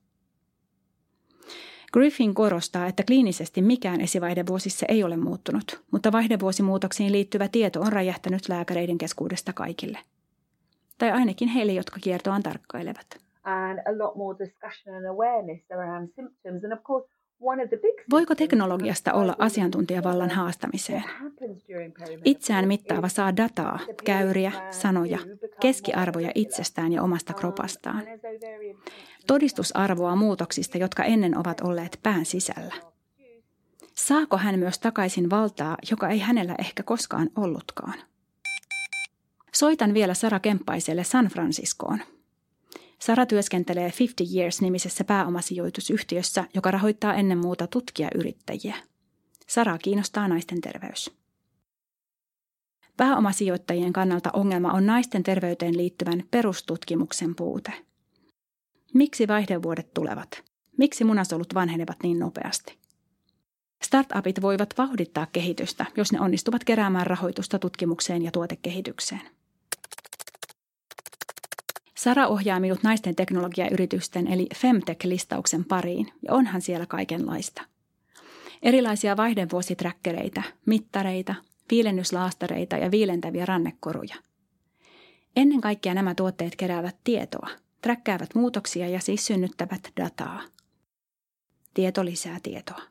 Griffin 1.92 2.34
korostaa, 2.34 2.86
että 2.86 3.02
kliinisesti 3.02 3.62
mikään 3.62 4.00
esivaihdevuosissa 4.00 4.86
ei 4.88 5.04
ole 5.04 5.16
muuttunut, 5.16 5.82
mutta 5.90 6.12
vaihdevuosimuutoksiin 6.12 7.12
liittyvä 7.12 7.48
tieto 7.48 7.80
on 7.80 7.92
räjähtänyt 7.92 8.48
lääkäreiden 8.48 8.98
keskuudesta 8.98 9.52
kaikille. 9.52 9.98
Tai 10.98 11.10
ainakin 11.10 11.48
heille, 11.48 11.72
jotka 11.72 12.00
kiertoaan 12.00 12.42
tarkkailevat. 12.42 13.06
And 13.44 13.78
a 13.78 13.98
lot 14.04 14.16
more 14.16 14.38
discussion 14.38 14.96
and 14.96 15.06
awareness 15.06 15.70
around 15.70 16.08
symptoms. 16.16 16.64
And 16.64 16.72
of 16.72 16.82
course, 16.82 17.08
Voiko 18.10 18.34
teknologiasta 18.34 19.12
olla 19.12 19.36
asiantuntijavallan 19.38 20.30
haastamiseen? 20.30 21.04
Itseään 22.24 22.68
mittaava 22.68 23.08
saa 23.08 23.36
dataa, 23.36 23.78
käyriä, 24.04 24.52
sanoja, 24.70 25.18
keskiarvoja 25.60 26.30
itsestään 26.34 26.92
ja 26.92 27.02
omasta 27.02 27.34
kropastaan. 27.34 28.02
Todistusarvoa 29.26 30.16
muutoksista, 30.16 30.78
jotka 30.78 31.04
ennen 31.04 31.38
ovat 31.38 31.60
olleet 31.60 32.00
pään 32.02 32.26
sisällä. 32.26 32.74
Saako 33.94 34.36
hän 34.36 34.58
myös 34.58 34.78
takaisin 34.78 35.30
valtaa, 35.30 35.76
joka 35.90 36.08
ei 36.08 36.18
hänellä 36.18 36.54
ehkä 36.58 36.82
koskaan 36.82 37.30
ollutkaan? 37.36 37.94
Soitan 39.54 39.94
vielä 39.94 40.14
Sara 40.14 40.40
Kemppaiselle 40.40 41.04
San 41.04 41.26
Franciscoon. 41.26 41.98
Sara 42.98 43.26
työskentelee 43.26 43.92
50 43.98 44.36
Years-nimisessä 44.36 45.04
pääomasijoitusyhtiössä, 45.04 46.44
joka 46.54 46.70
rahoittaa 46.70 47.14
ennen 47.14 47.38
muuta 47.38 47.66
tutkijayrittäjiä. 47.66 48.76
Sara 49.46 49.78
kiinnostaa 49.78 50.28
naisten 50.28 50.60
terveys. 50.60 51.10
Pääomasijoittajien 52.96 53.92
kannalta 53.92 54.30
ongelma 54.32 54.72
on 54.72 54.86
naisten 54.86 55.22
terveyteen 55.22 55.76
liittyvän 55.76 56.22
perustutkimuksen 56.30 57.34
puute. 57.34 57.72
Miksi 58.94 59.28
vaihdevuodet 59.28 59.94
tulevat? 59.94 60.42
Miksi 60.78 61.04
munasolut 61.04 61.54
vanhenevat 61.54 61.96
niin 62.02 62.18
nopeasti? 62.18 62.78
Startupit 63.82 64.42
voivat 64.42 64.74
vauhdittaa 64.78 65.26
kehitystä, 65.26 65.86
jos 65.96 66.12
ne 66.12 66.20
onnistuvat 66.20 66.64
keräämään 66.64 67.06
rahoitusta 67.06 67.58
tutkimukseen 67.58 68.22
ja 68.22 68.30
tuotekehitykseen. 68.30 69.20
Sara 71.96 72.26
ohjaa 72.26 72.60
minut 72.60 72.82
naisten 72.82 73.16
teknologiayritysten 73.16 74.26
eli 74.26 74.48
Femtech-listauksen 74.54 75.64
pariin, 75.68 76.12
ja 76.22 76.34
onhan 76.34 76.60
siellä 76.60 76.86
kaikenlaista. 76.86 77.62
Erilaisia 78.62 79.16
vaihdevuositräkkereitä, 79.16 80.42
mittareita, 80.66 81.34
viilennyslaastareita 81.70 82.76
ja 82.76 82.90
viilentäviä 82.90 83.46
rannekoruja. 83.46 84.14
Ennen 85.36 85.60
kaikkea 85.60 85.94
nämä 85.94 86.14
tuotteet 86.14 86.56
keräävät 86.56 86.96
tietoa, 87.04 87.48
träkkäävät 87.80 88.34
muutoksia 88.34 88.88
ja 88.88 89.00
siis 89.00 89.26
synnyttävät 89.26 89.80
dataa. 89.96 90.42
Tieto 91.74 92.04
lisää 92.04 92.38
tietoa. 92.42 92.82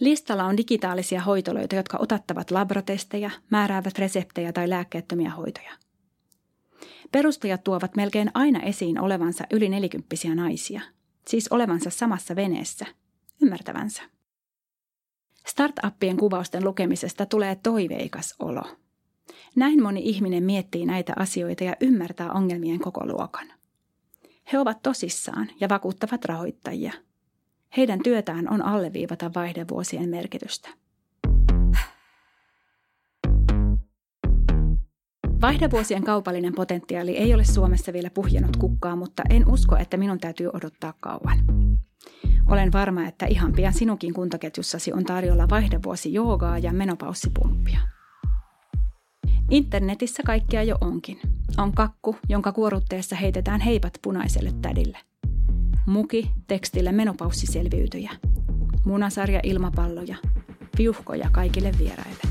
Listalla 0.00 0.44
on 0.44 0.56
digitaalisia 0.56 1.20
hoitoloita, 1.20 1.76
jotka 1.76 1.98
otattavat 2.00 2.50
labratestejä, 2.50 3.30
määräävät 3.50 3.98
reseptejä 3.98 4.52
tai 4.52 4.70
lääkkeettömiä 4.70 5.30
hoitoja– 5.30 5.72
Perustajat 7.12 7.64
tuovat 7.64 7.96
melkein 7.96 8.30
aina 8.34 8.60
esiin 8.60 9.00
olevansa 9.00 9.44
yli 9.50 9.68
nelikymppisiä 9.68 10.34
naisia, 10.34 10.80
siis 11.28 11.48
olevansa 11.48 11.90
samassa 11.90 12.36
veneessä, 12.36 12.86
ymmärtävänsä. 13.42 14.02
Startuppien 15.46 16.16
kuvausten 16.16 16.64
lukemisesta 16.64 17.26
tulee 17.26 17.56
toiveikas 17.62 18.34
olo. 18.38 18.62
Näin 19.56 19.82
moni 19.82 20.00
ihminen 20.04 20.42
miettii 20.42 20.86
näitä 20.86 21.12
asioita 21.16 21.64
ja 21.64 21.76
ymmärtää 21.80 22.32
ongelmien 22.32 22.80
koko 22.80 23.06
luokan. 23.06 23.46
He 24.52 24.58
ovat 24.58 24.82
tosissaan 24.82 25.48
ja 25.60 25.68
vakuuttavat 25.68 26.24
rahoittajia. 26.24 26.92
Heidän 27.76 28.02
työtään 28.02 28.52
on 28.52 28.62
alleviivata 28.62 29.30
vaihdevuosien 29.34 30.08
merkitystä. 30.08 30.68
Vaihdevuosien 35.40 36.04
kaupallinen 36.04 36.54
potentiaali 36.54 37.16
ei 37.16 37.34
ole 37.34 37.44
Suomessa 37.44 37.92
vielä 37.92 38.10
puhjennut 38.10 38.56
kukkaa, 38.56 38.96
mutta 38.96 39.22
en 39.30 39.48
usko, 39.48 39.76
että 39.76 39.96
minun 39.96 40.20
täytyy 40.20 40.50
odottaa 40.52 40.94
kauan. 41.00 41.38
Olen 42.46 42.72
varma, 42.72 43.06
että 43.06 43.26
ihan 43.26 43.52
pian 43.52 43.72
sinunkin 43.72 44.14
kuntaketjussasi 44.14 44.92
on 44.92 45.04
tarjolla 45.04 45.48
vaihdevuosi 45.48 46.12
joogaa 46.12 46.58
ja 46.58 46.72
menopaussipumppia. 46.72 47.80
Internetissä 49.52 50.22
kaikkea 50.26 50.62
jo 50.62 50.76
onkin. 50.80 51.20
On 51.58 51.72
kakku, 51.72 52.16
jonka 52.28 52.52
kuorutteessa 52.52 53.16
heitetään 53.16 53.60
heipat 53.60 53.92
punaiselle 54.02 54.52
tädille. 54.62 54.98
muki 55.86 56.30
tekstille 56.46 56.92
menopaussiselviytyjä, 56.92 58.10
munasarja 58.84 59.40
ilmapalloja, 59.42 60.16
viuhkoja 60.78 61.30
kaikille 61.32 61.72
vieraille. 61.78 62.22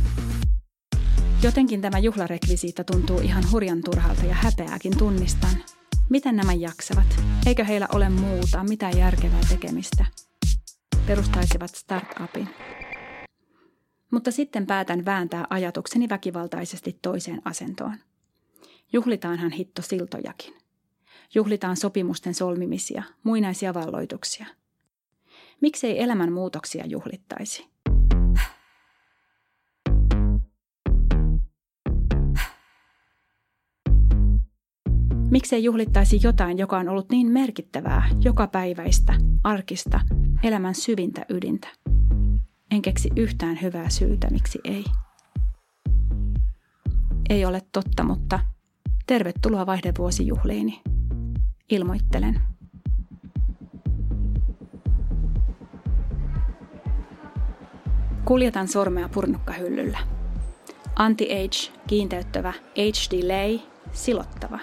Jotenkin 1.43 1.81
tämä 1.81 1.99
juhlarekvisiitta 1.99 2.84
tuntuu 2.84 3.19
ihan 3.19 3.43
hurjan 3.51 3.81
turhalta 3.86 4.25
ja 4.25 4.34
häpeääkin 4.34 4.97
tunnistan. 4.97 5.63
Miten 6.10 6.36
nämä 6.36 6.53
jaksavat? 6.53 7.23
Eikö 7.45 7.63
heillä 7.63 7.88
ole 7.93 8.10
muuta, 8.10 8.63
mitä 8.63 8.89
järkevää 8.89 9.41
tekemistä? 9.49 10.05
Perustaisivat 11.07 11.75
startupin. 11.75 12.49
Mutta 14.12 14.32
sitten 14.32 14.67
päätän 14.67 15.06
vääntää 15.06 15.45
ajatukseni 15.50 16.10
väkivaltaisesti 16.10 17.00
toiseen 17.02 17.41
asentoon. 17.45 17.95
Juhlitaanhan 18.93 19.52
hitto 19.52 19.82
siltojakin. 19.82 20.54
Juhlitaan 21.36 21.78
sopimusten 21.78 22.34
solmimisia, 22.34 23.04
muinaisia 23.24 23.74
valloituksia. 23.74 24.45
Miksei 25.62 26.02
elämän 26.02 26.32
muutoksia 26.34 26.86
juhlittaisi? 26.86 27.71
Miksei 35.32 35.63
juhlittaisi 35.63 36.19
jotain, 36.24 36.58
joka 36.58 36.78
on 36.78 36.89
ollut 36.89 37.10
niin 37.10 37.32
merkittävää, 37.32 38.10
joka 38.24 38.47
päiväistä, 38.47 39.13
arkista, 39.43 40.00
elämän 40.43 40.76
syvintä 40.76 41.26
ydintä? 41.30 41.67
En 42.71 42.81
keksi 42.81 43.10
yhtään 43.15 43.62
hyvää 43.62 43.89
syytä, 43.89 44.27
miksi 44.29 44.60
ei. 44.63 44.86
Ei 47.29 47.45
ole 47.45 47.62
totta, 47.71 48.03
mutta 48.03 48.39
tervetuloa 49.07 49.65
vaihdevuosijuhliini. 49.65 50.81
Ilmoittelen. 51.69 52.41
Kuljetan 58.25 58.67
sormea 58.67 59.10
purnukkahyllyllä. 59.10 59.99
Anti-age, 60.95 61.79
kiinteyttävä, 61.88 62.53
age-delay, 62.77 63.60
silottava. 63.91 64.60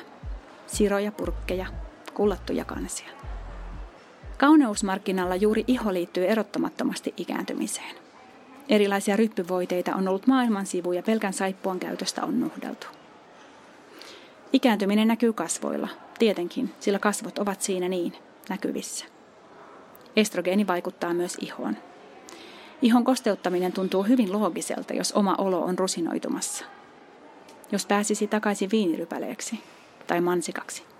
Siroja 0.66 1.12
purkkeja, 1.12 1.66
kullattuja 2.14 2.64
kansia. 2.64 3.17
Kauneusmarkkinalla 4.38 5.36
juuri 5.36 5.64
iho 5.66 5.92
liittyy 5.92 6.26
erottamattomasti 6.26 7.14
ikääntymiseen. 7.16 7.96
Erilaisia 8.68 9.16
ryppyvoiteita 9.16 9.94
on 9.94 10.08
ollut 10.08 10.26
maailman 10.26 10.66
sivu 10.66 10.92
ja 10.92 11.02
pelkän 11.02 11.32
saippuan 11.32 11.78
käytöstä 11.78 12.24
on 12.24 12.40
nuhdeltu. 12.40 12.86
Ikääntyminen 14.52 15.08
näkyy 15.08 15.32
kasvoilla, 15.32 15.88
tietenkin, 16.18 16.70
sillä 16.80 16.98
kasvot 16.98 17.38
ovat 17.38 17.62
siinä 17.62 17.88
niin, 17.88 18.12
näkyvissä. 18.48 19.04
Estrogeeni 20.16 20.66
vaikuttaa 20.66 21.14
myös 21.14 21.36
ihoon. 21.40 21.76
Ihon 22.82 23.04
kosteuttaminen 23.04 23.72
tuntuu 23.72 24.02
hyvin 24.02 24.32
loogiselta, 24.32 24.94
jos 24.94 25.12
oma 25.12 25.34
olo 25.38 25.62
on 25.62 25.78
rusinoitumassa. 25.78 26.64
Jos 27.72 27.86
pääsisi 27.86 28.26
takaisin 28.26 28.70
viinirypäleeksi 28.70 29.60
tai 30.06 30.20
mansikaksi. 30.20 30.97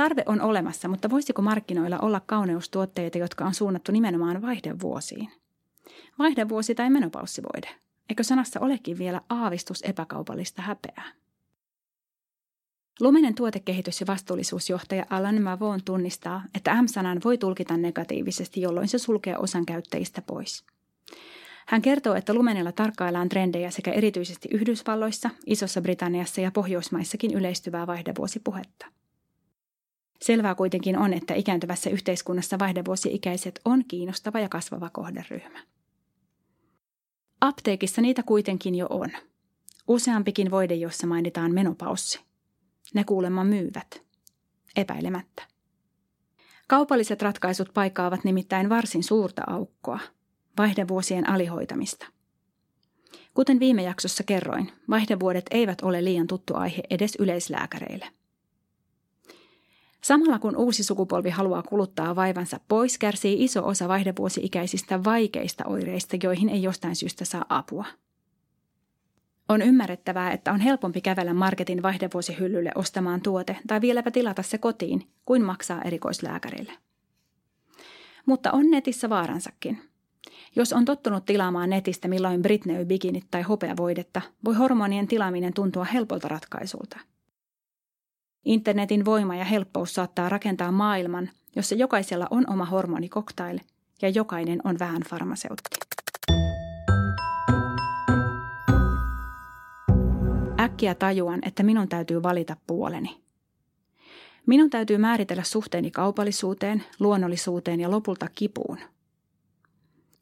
Tarve 0.00 0.22
on 0.26 0.40
olemassa, 0.40 0.88
mutta 0.88 1.10
voisiko 1.10 1.42
markkinoilla 1.42 1.98
olla 1.98 2.20
kauneustuotteita, 2.20 3.18
jotka 3.18 3.44
on 3.44 3.54
suunnattu 3.54 3.92
nimenomaan 3.92 4.42
vaihdevuosiin? 4.42 5.30
Vaihdevuosi 6.18 6.74
tai 6.74 6.90
menopaussivoide. 6.90 7.68
Eikö 8.08 8.22
sanassa 8.22 8.60
olekin 8.60 8.98
vielä 8.98 9.20
aavistus 9.28 9.82
epäkaupallista 9.82 10.62
häpeää? 10.62 11.12
Luminen 13.00 13.34
tuotekehitys- 13.34 14.00
ja 14.00 14.06
vastuullisuusjohtaja 14.06 15.06
Alan 15.10 15.42
Mavon 15.42 15.80
tunnistaa, 15.84 16.44
että 16.54 16.82
M-sanan 16.82 17.20
voi 17.24 17.38
tulkita 17.38 17.76
negatiivisesti, 17.76 18.60
jolloin 18.60 18.88
se 18.88 18.98
sulkee 18.98 19.36
osan 19.38 19.66
käyttäjistä 19.66 20.22
pois. 20.22 20.64
Hän 21.66 21.82
kertoo, 21.82 22.14
että 22.14 22.34
Lumenilla 22.34 22.72
tarkkaillaan 22.72 23.28
trendejä 23.28 23.70
sekä 23.70 23.92
erityisesti 23.92 24.48
Yhdysvalloissa, 24.52 25.30
Isossa 25.46 25.80
Britanniassa 25.80 26.40
ja 26.40 26.50
Pohjoismaissakin 26.50 27.34
yleistyvää 27.34 27.86
vaihdevuosipuhetta– 27.86 28.86
Selvää 30.22 30.54
kuitenkin 30.54 30.98
on, 30.98 31.12
että 31.12 31.34
ikääntyvässä 31.34 31.90
yhteiskunnassa 31.90 32.58
vaihdevuosi-ikäiset 32.58 33.60
on 33.64 33.84
kiinnostava 33.88 34.40
ja 34.40 34.48
kasvava 34.48 34.90
kohderyhmä. 34.90 35.60
Apteekissa 37.40 38.02
niitä 38.02 38.22
kuitenkin 38.22 38.74
jo 38.74 38.86
on. 38.90 39.10
Useampikin 39.88 40.50
voide, 40.50 40.74
jossa 40.74 41.06
mainitaan 41.06 41.54
menopaussi. 41.54 42.20
Ne 42.94 43.04
kuulemma 43.04 43.44
myyvät. 43.44 44.02
Epäilemättä. 44.76 45.42
Kaupalliset 46.68 47.22
ratkaisut 47.22 47.74
paikkaavat 47.74 48.24
nimittäin 48.24 48.68
varsin 48.68 49.02
suurta 49.02 49.42
aukkoa, 49.46 49.98
vaihdevuosien 50.58 51.28
alihoitamista. 51.28 52.06
Kuten 53.34 53.60
viime 53.60 53.82
jaksossa 53.82 54.24
kerroin, 54.24 54.72
vaihdevuodet 54.90 55.46
eivät 55.50 55.80
ole 55.82 56.04
liian 56.04 56.26
tuttu 56.26 56.54
aihe 56.56 56.82
edes 56.90 57.16
yleislääkäreille– 57.18 58.06
Samalla 60.00 60.38
kun 60.38 60.56
uusi 60.56 60.84
sukupolvi 60.84 61.30
haluaa 61.30 61.62
kuluttaa 61.62 62.16
vaivansa 62.16 62.60
pois, 62.68 62.98
kärsii 62.98 63.44
iso 63.44 63.66
osa 63.66 63.88
vaihdevuosi-ikäisistä 63.88 65.04
vaikeista 65.04 65.64
oireista, 65.66 66.16
joihin 66.22 66.48
ei 66.48 66.62
jostain 66.62 66.96
syystä 66.96 67.24
saa 67.24 67.44
apua. 67.48 67.84
On 69.48 69.62
ymmärrettävää, 69.62 70.32
että 70.32 70.52
on 70.52 70.60
helpompi 70.60 71.00
kävellä 71.00 71.34
marketin 71.34 71.82
vaihdevuosihyllylle 71.82 72.72
ostamaan 72.74 73.20
tuote 73.20 73.56
tai 73.66 73.80
vieläpä 73.80 74.10
tilata 74.10 74.42
se 74.42 74.58
kotiin, 74.58 75.06
kuin 75.24 75.44
maksaa 75.44 75.82
erikoislääkärille. 75.82 76.72
Mutta 78.26 78.52
on 78.52 78.70
netissä 78.70 79.08
vaaransakin. 79.08 79.82
Jos 80.56 80.72
on 80.72 80.84
tottunut 80.84 81.24
tilaamaan 81.24 81.70
netistä 81.70 82.08
milloin 82.08 82.42
Britney 82.42 82.84
bikinit 82.84 83.24
tai 83.30 83.42
hopeavoidetta, 83.42 84.22
voi 84.44 84.54
hormonien 84.54 85.06
tilaaminen 85.06 85.52
tuntua 85.52 85.84
helpolta 85.84 86.28
ratkaisulta– 86.28 87.00
Internetin 88.44 89.04
voima 89.04 89.36
ja 89.36 89.44
helppous 89.44 89.94
saattaa 89.94 90.28
rakentaa 90.28 90.72
maailman, 90.72 91.30
jossa 91.56 91.74
jokaisella 91.74 92.26
on 92.30 92.50
oma 92.50 92.64
hormonikoktail 92.64 93.58
ja 94.02 94.08
jokainen 94.08 94.60
on 94.64 94.78
vähän 94.78 95.02
farmaseutti. 95.02 95.70
Äkkiä 100.60 100.94
tajuan, 100.94 101.38
että 101.42 101.62
minun 101.62 101.88
täytyy 101.88 102.22
valita 102.22 102.56
puoleni. 102.66 103.20
Minun 104.46 104.70
täytyy 104.70 104.98
määritellä 104.98 105.42
suhteeni 105.42 105.90
kaupallisuuteen, 105.90 106.84
luonnollisuuteen 107.00 107.80
ja 107.80 107.90
lopulta 107.90 108.28
kipuun. 108.34 108.78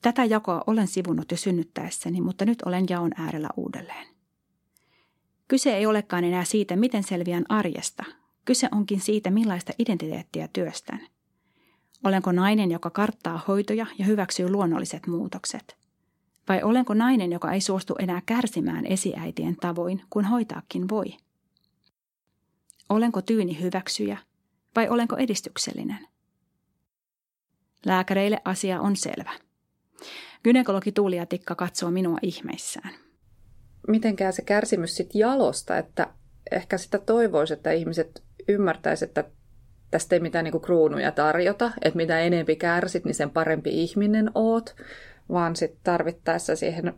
Tätä 0.02 0.24
jakoa 0.24 0.64
olen 0.66 0.86
sivunut 0.86 1.30
jo 1.30 1.36
synnyttäessäni, 1.36 2.20
mutta 2.20 2.44
nyt 2.44 2.62
olen 2.62 2.84
jaon 2.90 3.10
äärellä 3.16 3.48
uudelleen. 3.56 4.17
Kyse 5.48 5.76
ei 5.76 5.86
olekaan 5.86 6.24
enää 6.24 6.44
siitä, 6.44 6.76
miten 6.76 7.02
selviän 7.02 7.44
arjesta. 7.48 8.04
Kyse 8.44 8.68
onkin 8.72 9.00
siitä, 9.00 9.30
millaista 9.30 9.72
identiteettiä 9.78 10.48
työstän. 10.52 11.00
Olenko 12.04 12.32
nainen, 12.32 12.70
joka 12.70 12.90
karttaa 12.90 13.44
hoitoja 13.48 13.86
ja 13.98 14.04
hyväksyy 14.04 14.50
luonnolliset 14.50 15.06
muutokset? 15.06 15.76
Vai 16.48 16.62
olenko 16.62 16.94
nainen, 16.94 17.32
joka 17.32 17.52
ei 17.52 17.60
suostu 17.60 17.94
enää 17.98 18.22
kärsimään 18.26 18.86
esiäitien 18.86 19.56
tavoin, 19.56 20.02
kun 20.10 20.24
hoitaakin 20.24 20.88
voi? 20.88 21.16
Olenko 22.88 23.22
tyyni 23.22 23.60
hyväksyjä 23.60 24.18
vai 24.76 24.88
olenko 24.88 25.16
edistyksellinen? 25.16 26.08
Lääkäreille 27.86 28.40
asia 28.44 28.80
on 28.80 28.96
selvä. 28.96 29.32
Gynekologi 30.44 30.92
Tuulia 30.92 31.26
Tikka 31.26 31.54
katsoo 31.54 31.90
minua 31.90 32.18
ihmeissään 32.22 33.07
mitenkään 33.88 34.32
se 34.32 34.42
kärsimys 34.42 34.96
sitten 34.96 35.18
jalosta, 35.18 35.78
että 35.78 36.06
ehkä 36.50 36.78
sitä 36.78 36.98
toivoisi, 36.98 37.54
että 37.54 37.72
ihmiset 37.72 38.22
ymmärtäisivät, 38.48 39.18
että 39.18 39.24
tästä 39.90 40.16
ei 40.16 40.20
mitään 40.20 40.44
niinku 40.44 40.60
kruunuja 40.60 41.12
tarjota, 41.12 41.70
että 41.82 41.96
mitä 41.96 42.20
enempi 42.20 42.56
kärsit, 42.56 43.04
niin 43.04 43.14
sen 43.14 43.30
parempi 43.30 43.82
ihminen 43.82 44.30
oot, 44.34 44.76
vaan 45.32 45.56
sitten 45.56 45.80
tarvittaessa 45.82 46.56
siihen 46.56 46.94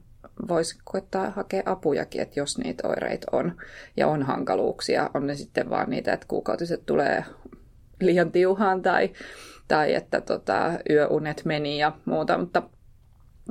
voisi 0.49 0.79
koittaa 0.85 1.31
hakea 1.31 1.63
apujakin, 1.67 2.21
että 2.21 2.41
jos 2.41 2.59
niitä 2.59 2.89
oireita 2.89 3.27
on 3.33 3.57
ja 3.97 4.09
on 4.09 4.23
hankaluuksia, 4.23 5.11
on 5.15 5.27
ne 5.27 5.35
sitten 5.35 5.71
vaan 5.71 5.91
niitä, 5.91 6.13
että 6.13 6.27
kuukautiset 6.29 6.87
tulee 6.87 7.25
liian 8.01 8.33
tiuhaan 8.33 8.83
tai, 8.83 9.11
tai 9.69 9.95
että 9.95 10.21
tota, 10.21 10.79
yöunet 10.91 11.43
meni 11.45 11.79
ja 11.79 11.93
muuta, 12.05 12.39
mutta 12.39 12.63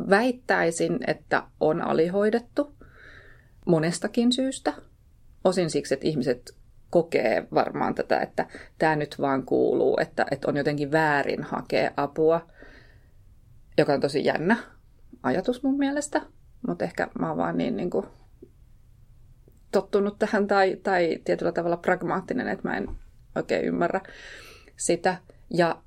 väittäisin, 0.10 0.99
että 1.08 1.43
on 1.60 1.82
alihoidettu 1.82 2.79
monestakin 3.69 4.32
syystä. 4.32 4.73
Osin 5.43 5.69
siksi, 5.69 5.93
että 5.93 6.08
ihmiset 6.08 6.55
kokee 6.89 7.47
varmaan 7.53 7.95
tätä, 7.95 8.19
että 8.19 8.47
tämä 8.77 8.95
nyt 8.95 9.15
vaan 9.21 9.45
kuuluu, 9.45 9.97
että, 10.01 10.25
että 10.32 10.47
on 10.49 10.58
jotenkin 10.58 10.91
väärin 10.91 11.43
hakea 11.43 11.91
apua, 11.97 12.47
joka 13.77 13.93
on 13.93 14.01
tosi 14.01 14.25
jännä 14.25 14.58
ajatus 15.23 15.63
mun 15.63 15.77
mielestä, 15.77 16.21
mutta 16.67 16.86
ehkä 16.86 17.08
mä 17.19 17.29
oon 17.29 17.38
vaan 17.38 17.58
niin, 17.58 17.75
niin 17.75 17.89
kuin 17.89 18.05
tottunut 19.71 20.19
tähän 20.19 20.47
tai, 20.47 20.77
tai 20.84 21.19
tietyllä 21.25 21.51
tavalla 21.51 21.77
pragmaattinen, 21.77 22.47
että 22.47 22.67
mä 22.67 22.77
en 22.77 22.88
oikein 23.36 23.65
ymmärrä 23.65 24.01
sitä. 24.77 25.17
Ja 25.53 25.82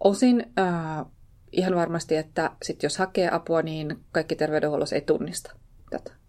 osin 0.00 0.52
äh, 0.58 1.06
ihan 1.52 1.74
varmasti, 1.74 2.16
että 2.16 2.50
sit 2.62 2.82
jos 2.82 2.98
hakee 2.98 3.28
apua, 3.32 3.62
niin 3.62 3.98
kaikki 4.12 4.36
terveydenhuollossa 4.36 4.96
ei 4.96 5.00
tunnista 5.00 5.52
tätä. 5.90 6.19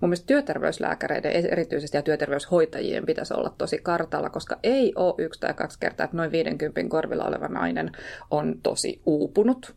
Mun 0.00 0.08
mielestä 0.08 0.26
työterveyslääkäreiden 0.26 1.32
erityisesti 1.32 1.96
ja 1.96 2.02
työterveyshoitajien 2.02 3.06
pitäisi 3.06 3.34
olla 3.34 3.54
tosi 3.58 3.78
kartalla, 3.78 4.30
koska 4.30 4.58
ei 4.62 4.92
ole 4.96 5.14
yksi 5.18 5.40
tai 5.40 5.54
kaksi 5.54 5.78
kertaa, 5.78 6.04
että 6.04 6.16
noin 6.16 6.32
50 6.32 6.80
korvilla 6.88 7.24
oleva 7.24 7.48
nainen 7.48 7.92
on 8.30 8.54
tosi 8.62 9.02
uupunut. 9.06 9.74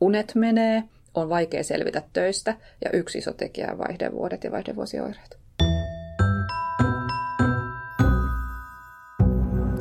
Unet 0.00 0.32
menee, 0.34 0.82
on 1.14 1.28
vaikea 1.28 1.64
selvitä 1.64 2.02
töistä 2.12 2.54
ja 2.84 2.90
yksi 2.92 3.18
iso 3.18 3.32
tekijä 3.32 3.72
on 3.72 3.78
vaihdevuodet 3.78 4.44
ja 4.44 4.50
vaihdevuosioireet. 4.50 5.38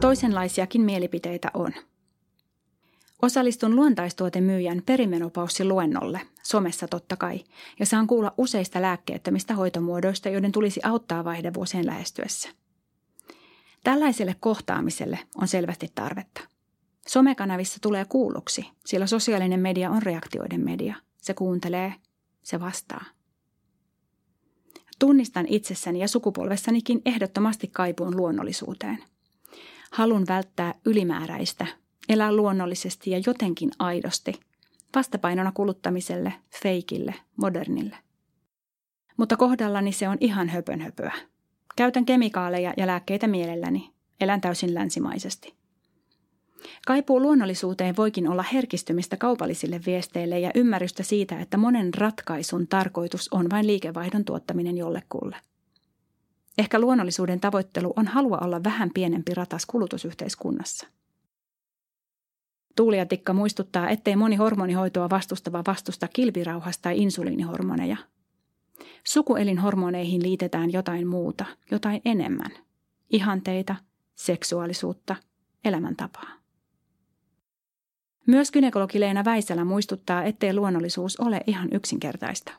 Toisenlaisiakin 0.01 0.81
mielipiteitä 0.81 1.51
on. 1.53 1.71
Osallistun 3.21 3.75
luontaistuotemyyjän 3.75 4.81
perimenopaussi-luennolle, 4.85 6.21
somessa 6.43 6.87
totta 6.87 7.15
kai, 7.15 7.43
ja 7.79 7.85
saan 7.85 8.07
kuulla 8.07 8.33
useista 8.37 8.81
lääkkeettömistä 8.81 9.53
hoitomuodoista, 9.53 10.29
joiden 10.29 10.51
tulisi 10.51 10.79
auttaa 10.83 11.23
vaihdevuosien 11.23 11.85
lähestyessä. 11.85 12.49
Tällaiselle 13.83 14.35
kohtaamiselle 14.39 15.19
on 15.35 15.47
selvästi 15.47 15.91
tarvetta. 15.95 16.41
Somekanavissa 17.07 17.77
tulee 17.81 18.05
kuulluksi, 18.05 18.69
sillä 18.85 19.07
sosiaalinen 19.07 19.59
media 19.59 19.89
on 19.89 20.03
reaktioiden 20.03 20.63
media. 20.63 20.95
Se 21.21 21.33
kuuntelee, 21.33 21.93
se 22.43 22.59
vastaa. 22.59 23.03
Tunnistan 24.99 25.45
itsessäni 25.49 25.99
ja 25.99 26.07
sukupolvessanikin 26.07 27.01
ehdottomasti 27.05 27.67
kaipuun 27.67 28.17
luonnollisuuteen. 28.17 29.03
Halun 29.91 30.25
välttää 30.27 30.73
ylimääräistä, 30.85 31.67
elää 32.09 32.33
luonnollisesti 32.33 33.11
ja 33.11 33.21
jotenkin 33.25 33.71
aidosti, 33.79 34.33
vastapainona 34.95 35.51
kuluttamiselle, 35.51 36.33
feikille, 36.61 37.15
modernille. 37.37 37.97
Mutta 39.17 39.37
kohdallani 39.37 39.91
se 39.91 40.09
on 40.09 40.17
ihan 40.19 40.49
höpönhöpöä. 40.49 41.13
Käytän 41.75 42.05
kemikaaleja 42.05 42.73
ja 42.77 42.87
lääkkeitä 42.87 43.27
mielelläni, 43.27 43.93
elän 44.21 44.41
täysin 44.41 44.73
länsimaisesti. 44.73 45.53
Kaipuu 46.87 47.21
luonnollisuuteen 47.21 47.95
voikin 47.95 48.27
olla 48.27 48.43
herkistymistä 48.53 49.17
kaupallisille 49.17 49.81
viesteille 49.85 50.39
ja 50.39 50.51
ymmärrystä 50.55 51.03
siitä, 51.03 51.39
että 51.39 51.57
monen 51.57 51.93
ratkaisun 51.93 52.67
tarkoitus 52.67 53.29
on 53.33 53.49
vain 53.49 53.67
liikevaihdon 53.67 54.25
tuottaminen 54.25 54.77
jollekulle. 54.77 55.37
Ehkä 56.57 56.79
luonnollisuuden 56.79 57.39
tavoittelu 57.39 57.93
on 57.95 58.07
halua 58.07 58.37
olla 58.37 58.63
vähän 58.63 58.89
pienempi 58.93 59.33
ratas 59.33 59.65
kulutusyhteiskunnassa. 59.65 60.87
Tuuliatikka 62.77 63.33
muistuttaa, 63.33 63.89
ettei 63.89 64.15
moni 64.15 64.35
hormonihoitoa 64.35 65.09
vastustava 65.09 65.63
vastusta 65.67 66.07
kilpirauhasta 66.07 66.81
tai 66.81 66.97
insuliinihormoneja. 67.01 67.97
Sukuelinhormoneihin 69.03 70.23
liitetään 70.23 70.73
jotain 70.73 71.07
muuta, 71.07 71.45
jotain 71.71 72.01
enemmän. 72.05 72.51
Ihanteita, 73.09 73.75
seksuaalisuutta, 74.15 75.15
elämäntapaa. 75.65 76.29
Myös 78.25 78.51
gynekologi 78.51 78.99
Leena 78.99 79.25
Väisälä 79.25 79.65
muistuttaa, 79.65 80.23
ettei 80.23 80.53
luonnollisuus 80.53 81.19
ole 81.19 81.41
ihan 81.47 81.69
yksinkertaista. 81.71 82.51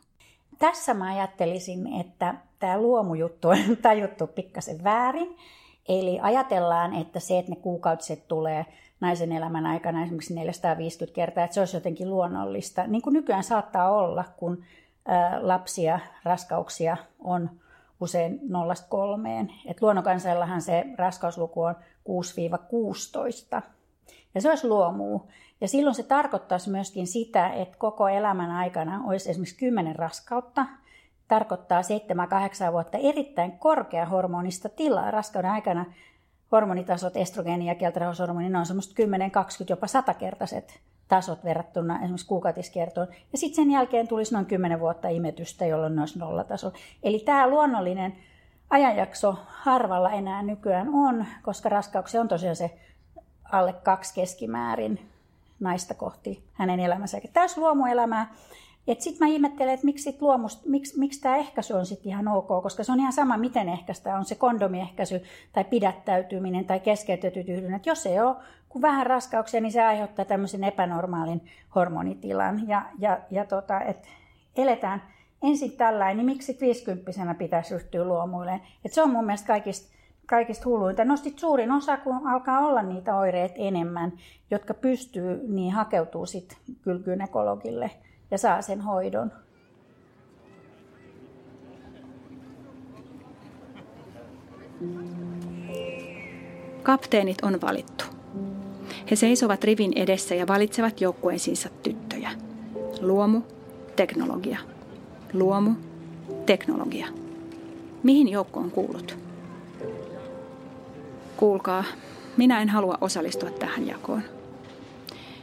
Tässä 0.58 0.94
mä 0.94 1.14
ajattelisin, 1.16 2.00
että 2.00 2.34
tämä 2.58 2.80
luomujuttu 2.80 3.48
on 3.48 3.76
tajuttu 3.82 4.26
pikkasen 4.26 4.84
väärin. 4.84 5.36
Eli 5.88 6.18
ajatellaan, 6.22 6.94
että 6.94 7.20
se, 7.20 7.38
että 7.38 7.52
ne 7.52 7.56
kuukautiset 7.56 8.28
tulee 8.28 8.66
naisen 9.00 9.32
elämän 9.32 9.66
aikana 9.66 10.02
esimerkiksi 10.02 10.34
450 10.34 11.14
kertaa, 11.14 11.44
että 11.44 11.54
se 11.54 11.60
olisi 11.60 11.76
jotenkin 11.76 12.10
luonnollista. 12.10 12.86
Niin 12.86 13.02
kuin 13.02 13.12
nykyään 13.12 13.44
saattaa 13.44 13.90
olla, 13.90 14.24
kun 14.36 14.64
lapsia, 15.40 15.98
raskauksia 16.24 16.96
on 17.18 17.50
usein 18.00 18.40
0-3. 19.48 19.52
Et 19.66 19.82
luonnonkansaillahan 19.82 20.62
se 20.62 20.84
raskausluku 20.98 21.62
on 21.62 21.74
6-16. 23.58 23.62
Ja 24.34 24.40
se 24.40 24.48
olisi 24.48 24.68
luomuu. 24.68 25.30
Ja 25.60 25.68
silloin 25.68 25.94
se 25.94 26.02
tarkoittaisi 26.02 26.70
myöskin 26.70 27.06
sitä, 27.06 27.48
että 27.48 27.78
koko 27.78 28.08
elämän 28.08 28.50
aikana 28.50 29.02
olisi 29.06 29.30
esimerkiksi 29.30 29.58
10 29.58 29.96
raskautta, 29.96 30.66
tarkoittaa 31.28 31.80
7-8 32.68 32.72
vuotta 32.72 32.98
erittäin 32.98 33.52
korkea 33.52 34.06
hormonista 34.06 34.68
tilaa. 34.68 35.10
Raskauden 35.10 35.50
aikana 35.50 35.84
hormonitasot, 36.52 37.16
estrogeeni 37.16 37.68
ja 37.68 37.74
keltarauhashormoni, 37.74 38.48
ne 38.48 38.58
on 38.58 38.66
semmoista 38.66 38.94
10, 38.94 39.30
20, 39.30 39.72
jopa 39.72 39.86
100-kertaiset 39.86 40.78
tasot 41.08 41.44
verrattuna 41.44 41.98
esimerkiksi 41.98 42.26
kuukautiskiertoon. 42.26 43.08
Ja 43.32 43.38
sitten 43.38 43.56
sen 43.64 43.70
jälkeen 43.70 44.08
tulisi 44.08 44.34
noin 44.34 44.46
10 44.46 44.80
vuotta 44.80 45.08
imetystä, 45.08 45.66
jolloin 45.66 45.94
ne 45.96 46.02
olisi 46.02 46.18
nollataso. 46.18 46.72
Eli 47.02 47.18
tämä 47.18 47.48
luonnollinen 47.48 48.16
ajanjakso 48.70 49.36
harvalla 49.46 50.10
enää 50.10 50.42
nykyään 50.42 50.88
on, 50.88 51.26
koska 51.42 51.68
raskauksia 51.68 52.20
on 52.20 52.28
tosiaan 52.28 52.56
se 52.56 52.78
alle 53.52 53.72
kaksi 53.72 54.14
keskimäärin 54.14 55.10
naista 55.60 55.94
kohti 55.94 56.44
hänen 56.52 56.80
elämänsä. 56.80 57.20
Täys 57.32 57.56
luomuelämää. 57.56 58.34
Sitten 58.98 59.28
mä 59.28 59.32
ihmettelen, 59.32 59.74
että 59.74 59.86
miksi, 59.86 60.02
sit 60.02 60.22
luomust, 60.22 60.66
miksi, 60.66 60.98
miksi 60.98 61.20
tämä 61.20 61.36
ehkäisy 61.36 61.74
on 61.74 61.86
sitten 61.86 62.08
ihan 62.08 62.28
ok, 62.28 62.62
koska 62.62 62.84
se 62.84 62.92
on 62.92 63.00
ihan 63.00 63.12
sama, 63.12 63.36
miten 63.36 63.68
ehkäistä 63.68 64.16
on 64.16 64.24
se 64.24 64.34
kondomiehkäisy 64.34 65.22
tai 65.52 65.64
pidättäytyminen 65.64 66.64
tai 66.64 66.80
keskeytetyt 66.80 67.48
yhdynnät. 67.48 67.86
Jos 67.86 68.06
ei 68.06 68.20
ole 68.20 68.36
kun 68.68 68.82
vähän 68.82 69.06
raskauksia, 69.06 69.60
niin 69.60 69.72
se 69.72 69.82
aiheuttaa 69.84 70.24
tämmöisen 70.24 70.64
epänormaalin 70.64 71.42
hormonitilan. 71.74 72.68
Ja, 72.68 72.82
ja, 72.98 73.18
ja 73.30 73.44
tota, 73.44 73.80
et 73.80 74.08
eletään 74.56 75.02
ensin 75.42 75.72
tällainen, 75.72 76.16
niin 76.16 76.26
miksi 76.26 76.58
50 76.60 77.34
pitäisi 77.38 77.74
ryhtyä 77.74 78.04
luomuilleen? 78.04 78.60
Et 78.84 78.92
se 78.92 79.02
on 79.02 79.10
mun 79.10 79.24
mielestä 79.24 79.46
kaikista 79.46 79.98
kaikista 80.28 80.64
hulluinta. 80.64 81.04
Nostit 81.04 81.38
suurin 81.38 81.72
osa, 81.72 81.96
kun 81.96 82.26
alkaa 82.26 82.58
olla 82.58 82.82
niitä 82.82 83.16
oireita 83.16 83.54
enemmän, 83.58 84.12
jotka 84.50 84.74
pystyy, 84.74 85.44
niin 85.48 85.72
hakeutuu 85.72 86.26
sitten 86.26 86.58
kyllä 86.82 87.00
gynekologille 87.00 87.90
ja 88.30 88.38
saa 88.38 88.62
sen 88.62 88.80
hoidon. 88.80 89.32
Kapteenit 96.82 97.36
on 97.42 97.60
valittu. 97.60 98.04
He 99.10 99.16
seisovat 99.16 99.64
rivin 99.64 99.92
edessä 99.96 100.34
ja 100.34 100.46
valitsevat 100.46 101.00
joukkueisiinsa 101.00 101.68
tyttöjä. 101.82 102.30
Luomu, 103.00 103.40
teknologia. 103.96 104.58
Luomu, 105.32 105.70
teknologia. 106.46 107.06
Mihin 108.02 108.28
joukkoon 108.28 108.70
kuulut? 108.70 109.18
Kuulkaa, 111.36 111.84
minä 112.36 112.62
en 112.62 112.68
halua 112.68 112.98
osallistua 113.00 113.50
tähän 113.50 113.86
jakoon. 113.86 114.22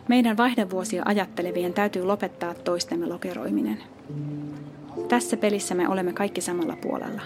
Meidän 0.08 0.38
vaihdevuosia 0.38 1.04
ajattelevien 1.06 1.74
täytyy 1.74 2.04
lopettaa 2.04 2.54
toistemme 2.54 3.06
lokeroiminen. 3.06 3.78
Tässä 5.08 5.38
pelissä 5.38 5.76
me 5.76 5.90
olemme 5.90 6.14
kaikki 6.14 6.42
samalla 6.42 6.76
puolella. 6.82 7.22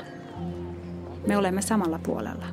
Me 1.28 1.38
olemme 1.38 1.62
samalla 1.62 2.00
puolella. 2.04 2.46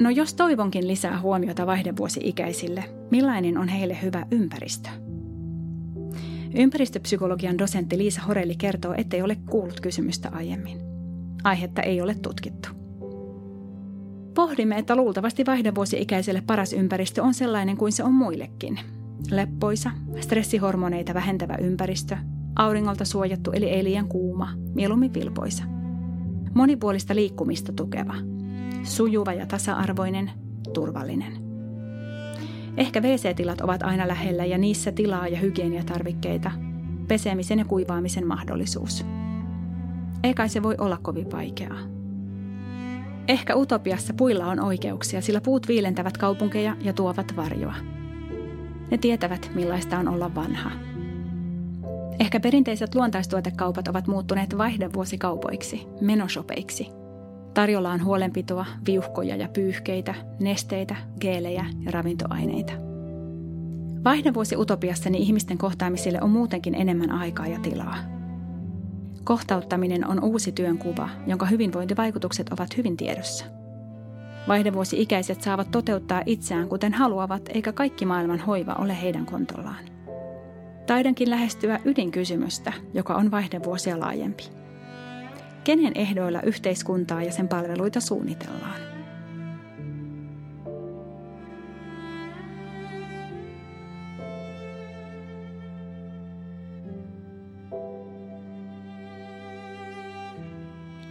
No 0.00 0.10
jos 0.10 0.34
toivonkin 0.34 0.88
lisää 0.88 1.20
huomiota 1.20 1.66
vaihdevuosi-ikäisille, 1.66 2.84
millainen 3.10 3.58
on 3.58 3.68
heille 3.68 3.98
hyvä 4.02 4.26
ympäristö? 4.30 4.88
Ympäristöpsykologian 6.54 7.58
dosentti 7.58 7.98
Liisa 7.98 8.22
Horelli 8.22 8.56
kertoo, 8.56 8.94
ettei 8.96 9.22
ole 9.22 9.36
kuullut 9.50 9.80
kysymystä 9.80 10.30
aiemmin. 10.32 10.78
Aihetta 11.44 11.82
ei 11.82 12.00
ole 12.00 12.14
tutkittu. 12.14 12.68
Pohdimme, 14.34 14.78
että 14.78 14.96
luultavasti 14.96 15.46
vaihdevuosi-ikäiselle 15.46 16.42
paras 16.46 16.72
ympäristö 16.72 17.22
on 17.22 17.34
sellainen 17.34 17.76
kuin 17.76 17.92
se 17.92 18.04
on 18.04 18.12
muillekin. 18.12 18.78
Leppoisa, 19.30 19.90
stressihormoneita 20.20 21.14
vähentävä 21.14 21.54
ympäristö, 21.54 22.16
auringolta 22.56 23.04
suojattu 23.04 23.52
eli 23.52 23.68
ei 23.68 23.84
liian 23.84 24.08
kuuma, 24.08 24.48
mieluummin 24.74 25.14
vilpoisa. 25.14 25.64
Monipuolista 26.54 27.14
liikkumista 27.14 27.72
tukeva, 27.72 28.14
sujuva 28.82 29.32
ja 29.32 29.46
tasa-arvoinen, 29.46 30.30
turvallinen. 30.72 31.32
Ehkä 32.76 33.00
WC-tilat 33.00 33.60
ovat 33.60 33.82
aina 33.82 34.08
lähellä 34.08 34.44
ja 34.44 34.58
niissä 34.58 34.92
tilaa 34.92 35.28
ja 35.28 35.38
hygieniatarvikkeita, 35.38 36.50
pesemisen 37.08 37.58
ja 37.58 37.64
kuivaamisen 37.64 38.26
mahdollisuus– 38.26 39.04
ei 40.22 40.34
kai 40.34 40.48
se 40.48 40.62
voi 40.62 40.74
olla 40.78 40.98
kovin 41.02 41.32
vaikeaa. 41.32 41.78
Ehkä 43.28 43.56
utopiassa 43.56 44.14
puilla 44.14 44.46
on 44.46 44.60
oikeuksia, 44.60 45.20
sillä 45.20 45.40
puut 45.40 45.68
viilentävät 45.68 46.18
kaupunkeja 46.18 46.76
ja 46.80 46.92
tuovat 46.92 47.36
varjoa. 47.36 47.74
Ne 48.90 48.98
tietävät, 48.98 49.50
millaista 49.54 49.98
on 49.98 50.08
olla 50.08 50.34
vanha. 50.34 50.70
Ehkä 52.18 52.40
perinteiset 52.40 52.94
luontaistuotekaupat 52.94 53.88
ovat 53.88 54.06
muuttuneet 54.06 54.58
vaihdevuosikaupoiksi, 54.58 55.86
menoshopeiksi. 56.00 56.88
Tarjolla 57.54 57.90
on 57.90 58.04
huolenpitoa, 58.04 58.66
viuhkoja 58.86 59.36
ja 59.36 59.48
pyyhkeitä, 59.48 60.14
nesteitä, 60.40 60.96
geelejä 61.20 61.64
ja 61.80 61.90
ravintoaineita. 61.90 62.72
Vaihdevuosi 64.04 64.56
utopiassani 64.56 65.18
ihmisten 65.18 65.58
kohtaamisille 65.58 66.18
on 66.22 66.30
muutenkin 66.30 66.74
enemmän 66.74 67.10
aikaa 67.10 67.46
ja 67.46 67.58
tilaa. 67.58 67.96
Kohtauttaminen 69.24 70.08
on 70.08 70.24
uusi 70.24 70.52
työnkuva, 70.52 71.08
jonka 71.26 71.46
hyvinvointivaikutukset 71.46 72.48
ovat 72.48 72.76
hyvin 72.76 72.96
tiedossa. 72.96 73.44
Vaihdevuosi-ikäiset 74.48 75.42
saavat 75.42 75.70
toteuttaa 75.70 76.22
itseään 76.26 76.68
kuten 76.68 76.92
haluavat, 76.92 77.42
eikä 77.54 77.72
kaikki 77.72 78.06
maailman 78.06 78.38
hoiva 78.38 78.72
ole 78.72 79.02
heidän 79.02 79.26
kontollaan. 79.26 79.84
Taidankin 80.86 81.30
lähestyä 81.30 81.80
ydinkysymystä, 81.84 82.72
joka 82.94 83.14
on 83.14 83.30
vaihdevuosia 83.30 84.00
laajempi. 84.00 84.44
Kenen 85.64 85.92
ehdoilla 85.94 86.42
yhteiskuntaa 86.42 87.22
ja 87.22 87.32
sen 87.32 87.48
palveluita 87.48 88.00
suunnitellaan? 88.00 88.91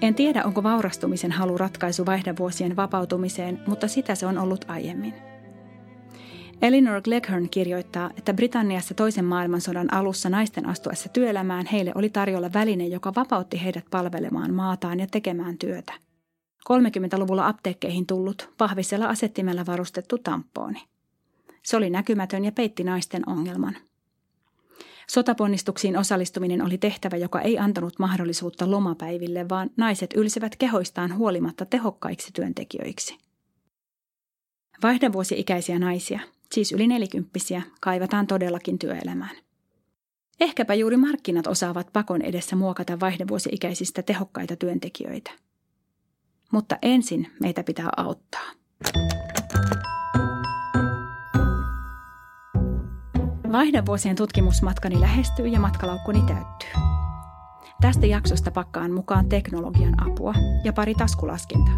En 0.02 0.16
tiedä, 0.16 0.44
onko 0.44 0.64
vaurastumisen 0.64 1.32
halu 1.32 1.58
ratkaisu 1.58 2.06
vaihdevuosien 2.06 2.76
vapautumiseen, 2.76 3.60
mutta 3.68 3.88
sitä 3.88 4.16
se 4.16 4.26
on 4.26 4.38
ollut 4.38 4.66
aiemmin. 4.68 5.14
Elinor 6.62 7.02
Gleghorn 7.02 7.50
kirjoittaa, 7.50 8.10
että 8.18 8.34
Britanniassa 8.34 8.94
toisen 8.94 9.26
maailmansodan 9.26 9.94
alussa 9.94 10.30
naisten 10.30 10.66
astuessa 10.66 11.10
työelämään 11.10 11.66
heille 11.66 11.92
oli 11.96 12.10
tarjolla 12.10 12.54
väline, 12.54 12.88
joka 12.88 13.12
vapautti 13.16 13.64
heidät 13.64 13.86
palvelemaan 13.92 14.54
maataan 14.54 15.00
ja 15.00 15.08
tekemään 15.12 15.58
työtä. 15.58 15.94
30-luvulla 16.70 17.48
apteekkeihin 17.48 18.06
tullut, 18.06 18.50
pahvisella 18.58 19.06
asettimella 19.06 19.66
varustettu 19.66 20.18
tampooni. 20.18 20.84
Se 21.64 21.78
oli 21.78 21.90
näkymätön 21.90 22.46
ja 22.46 22.52
peitti 22.52 22.84
naisten 22.84 23.30
ongelman. 23.30 23.78
Sotaponnistuksiin 25.08 25.98
osallistuminen 25.98 26.62
oli 26.62 26.78
tehtävä, 26.78 27.18
joka 27.18 27.42
ei 27.42 27.60
antanut 27.60 28.00
mahdollisuutta 28.00 28.72
lomapäiville, 28.72 29.50
vaan 29.50 29.70
naiset 29.78 30.14
ylsivät 30.16 30.56
kehoistaan 30.56 31.18
huolimatta 31.18 31.66
tehokkaiksi 31.66 32.32
työntekijöiksi. 32.34 33.18
Vaihdevuosi-ikäisiä 34.84 35.80
naisia, 35.80 36.20
siis 36.52 36.72
yli 36.72 36.88
nelikymppisiä, 36.88 37.62
kaivataan 37.82 38.28
todellakin 38.28 38.80
työelämään. 38.80 39.36
Ehkäpä 40.40 40.74
juuri 40.74 40.98
markkinat 40.98 41.48
osaavat 41.48 41.88
pakon 41.94 42.22
edessä 42.22 42.56
muokata 42.56 43.00
vaihdevuosi-ikäisistä 43.00 44.02
tehokkaita 44.02 44.56
työntekijöitä. 44.56 45.32
Mutta 46.52 46.78
ensin 46.82 47.32
meitä 47.40 47.64
pitää 47.64 47.90
auttaa. 47.98 48.52
Vaihdevuosien 53.52 54.16
tutkimusmatkani 54.16 55.00
lähestyy 55.00 55.48
ja 55.48 55.60
matkalaukkuni 55.60 56.22
täyttyy. 56.22 56.70
Tästä 57.82 58.06
jaksosta 58.06 58.52
pakkaan 58.52 58.92
mukaan 58.92 59.30
teknologian 59.30 60.10
apua 60.10 60.34
ja 60.64 60.74
pari 60.74 60.96
taskulaskinta. 60.96 61.72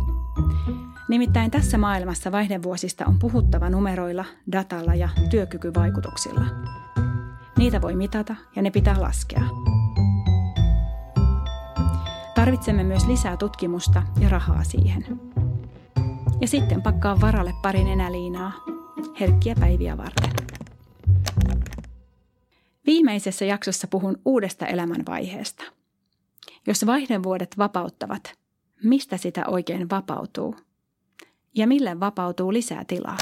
Nimittäin 1.10 1.52
tässä 1.52 1.78
maailmassa 1.78 2.32
vaihdevuosista 2.32 3.06
on 3.06 3.20
puhuttava 3.20 3.70
numeroilla, 3.70 4.26
datalla 4.52 4.96
ja 4.96 5.10
työkykyvaikutuksilla. 5.30 6.46
Niitä 7.58 7.82
voi 7.82 7.96
mitata 7.96 8.36
ja 8.56 8.62
ne 8.62 8.72
pitää 8.72 9.02
laskea. 9.02 9.44
Tarvitsemme 12.36 12.84
myös 12.84 13.08
lisää 13.08 13.38
tutkimusta 13.38 14.04
ja 14.20 14.30
rahaa 14.30 14.64
siihen. 14.64 15.22
Ja 16.42 16.48
sitten 16.48 16.82
pakkaa 16.82 17.22
varalle 17.22 17.54
parin 17.62 17.88
enäliinaa, 17.88 18.52
herkkiä 19.20 19.56
päiviä 19.60 19.98
varten. 19.98 20.34
Viimeisessä 22.86 23.46
jaksossa 23.46 23.88
puhun 23.88 24.18
uudesta 24.26 24.66
elämänvaiheesta. 24.66 25.64
Jos 26.68 26.86
vaihdevuodet 26.86 27.58
vapauttavat, 27.58 28.34
mistä 28.84 29.18
sitä 29.18 29.44
oikein 29.48 29.90
vapautuu? 29.90 30.56
Ja 31.56 31.68
mille 31.68 32.00
vapautuu 32.00 32.54
lisää 32.54 32.86
tilaa? 32.88 33.18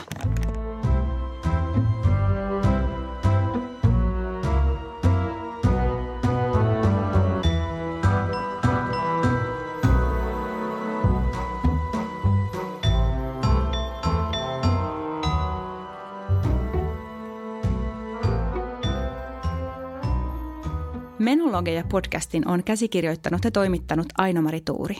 Menologeja 21.51 21.83
podcastin 21.89 22.47
on 22.47 22.63
käsikirjoittanut 22.63 23.43
ja 23.43 23.51
toimittanut 23.51 24.05
Aino-Mari 24.17 24.61
Tuuri. 24.61 24.95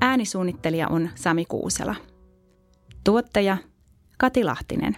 Äänisuunnittelija 0.00 0.88
on 0.88 1.10
Sami 1.14 1.44
Kuusela. 1.44 1.94
Tuottaja 3.04 3.56
Kati 4.18 4.44
Lahtinen. 4.44 4.96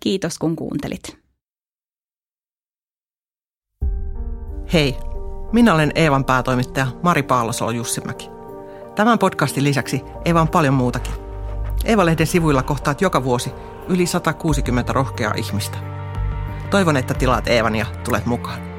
Kiitos 0.00 0.38
kun 0.38 0.56
kuuntelit. 0.56 1.18
Hei, 4.72 4.96
minä 5.52 5.74
olen 5.74 5.92
Eevan 5.94 6.24
päätoimittaja 6.24 6.86
Mari 7.02 7.22
Paallosolo 7.22 7.70
Jussimäki. 7.70 8.30
Tämän 8.94 9.18
podcastin 9.18 9.64
lisäksi 9.64 10.00
Eeva 10.24 10.40
on 10.40 10.48
paljon 10.48 10.74
muutakin. 10.74 11.14
Eeva-lehden 11.84 12.26
sivuilla 12.26 12.62
kohtaat 12.62 13.00
joka 13.00 13.24
vuosi 13.24 13.50
yli 13.88 14.06
160 14.06 14.92
rohkeaa 14.92 15.34
ihmistä. 15.34 15.78
Toivon, 16.70 16.96
että 16.96 17.14
tilaat 17.14 17.48
Eevan 17.48 17.76
ja 17.76 17.86
tulet 18.04 18.26
mukaan. 18.26 18.71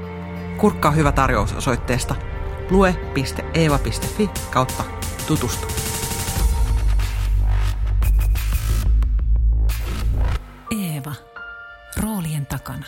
Kurkkaa 0.63 0.91
hyvä 0.91 1.11
tarjous 1.11 1.53
osoitteesta 1.53 2.15
lue.eeva.fi 2.69 4.29
kautta 4.51 4.83
tutustu. 5.27 5.67
Eeva. 10.71 11.13
Roolien 12.01 12.45
takana. 12.45 12.85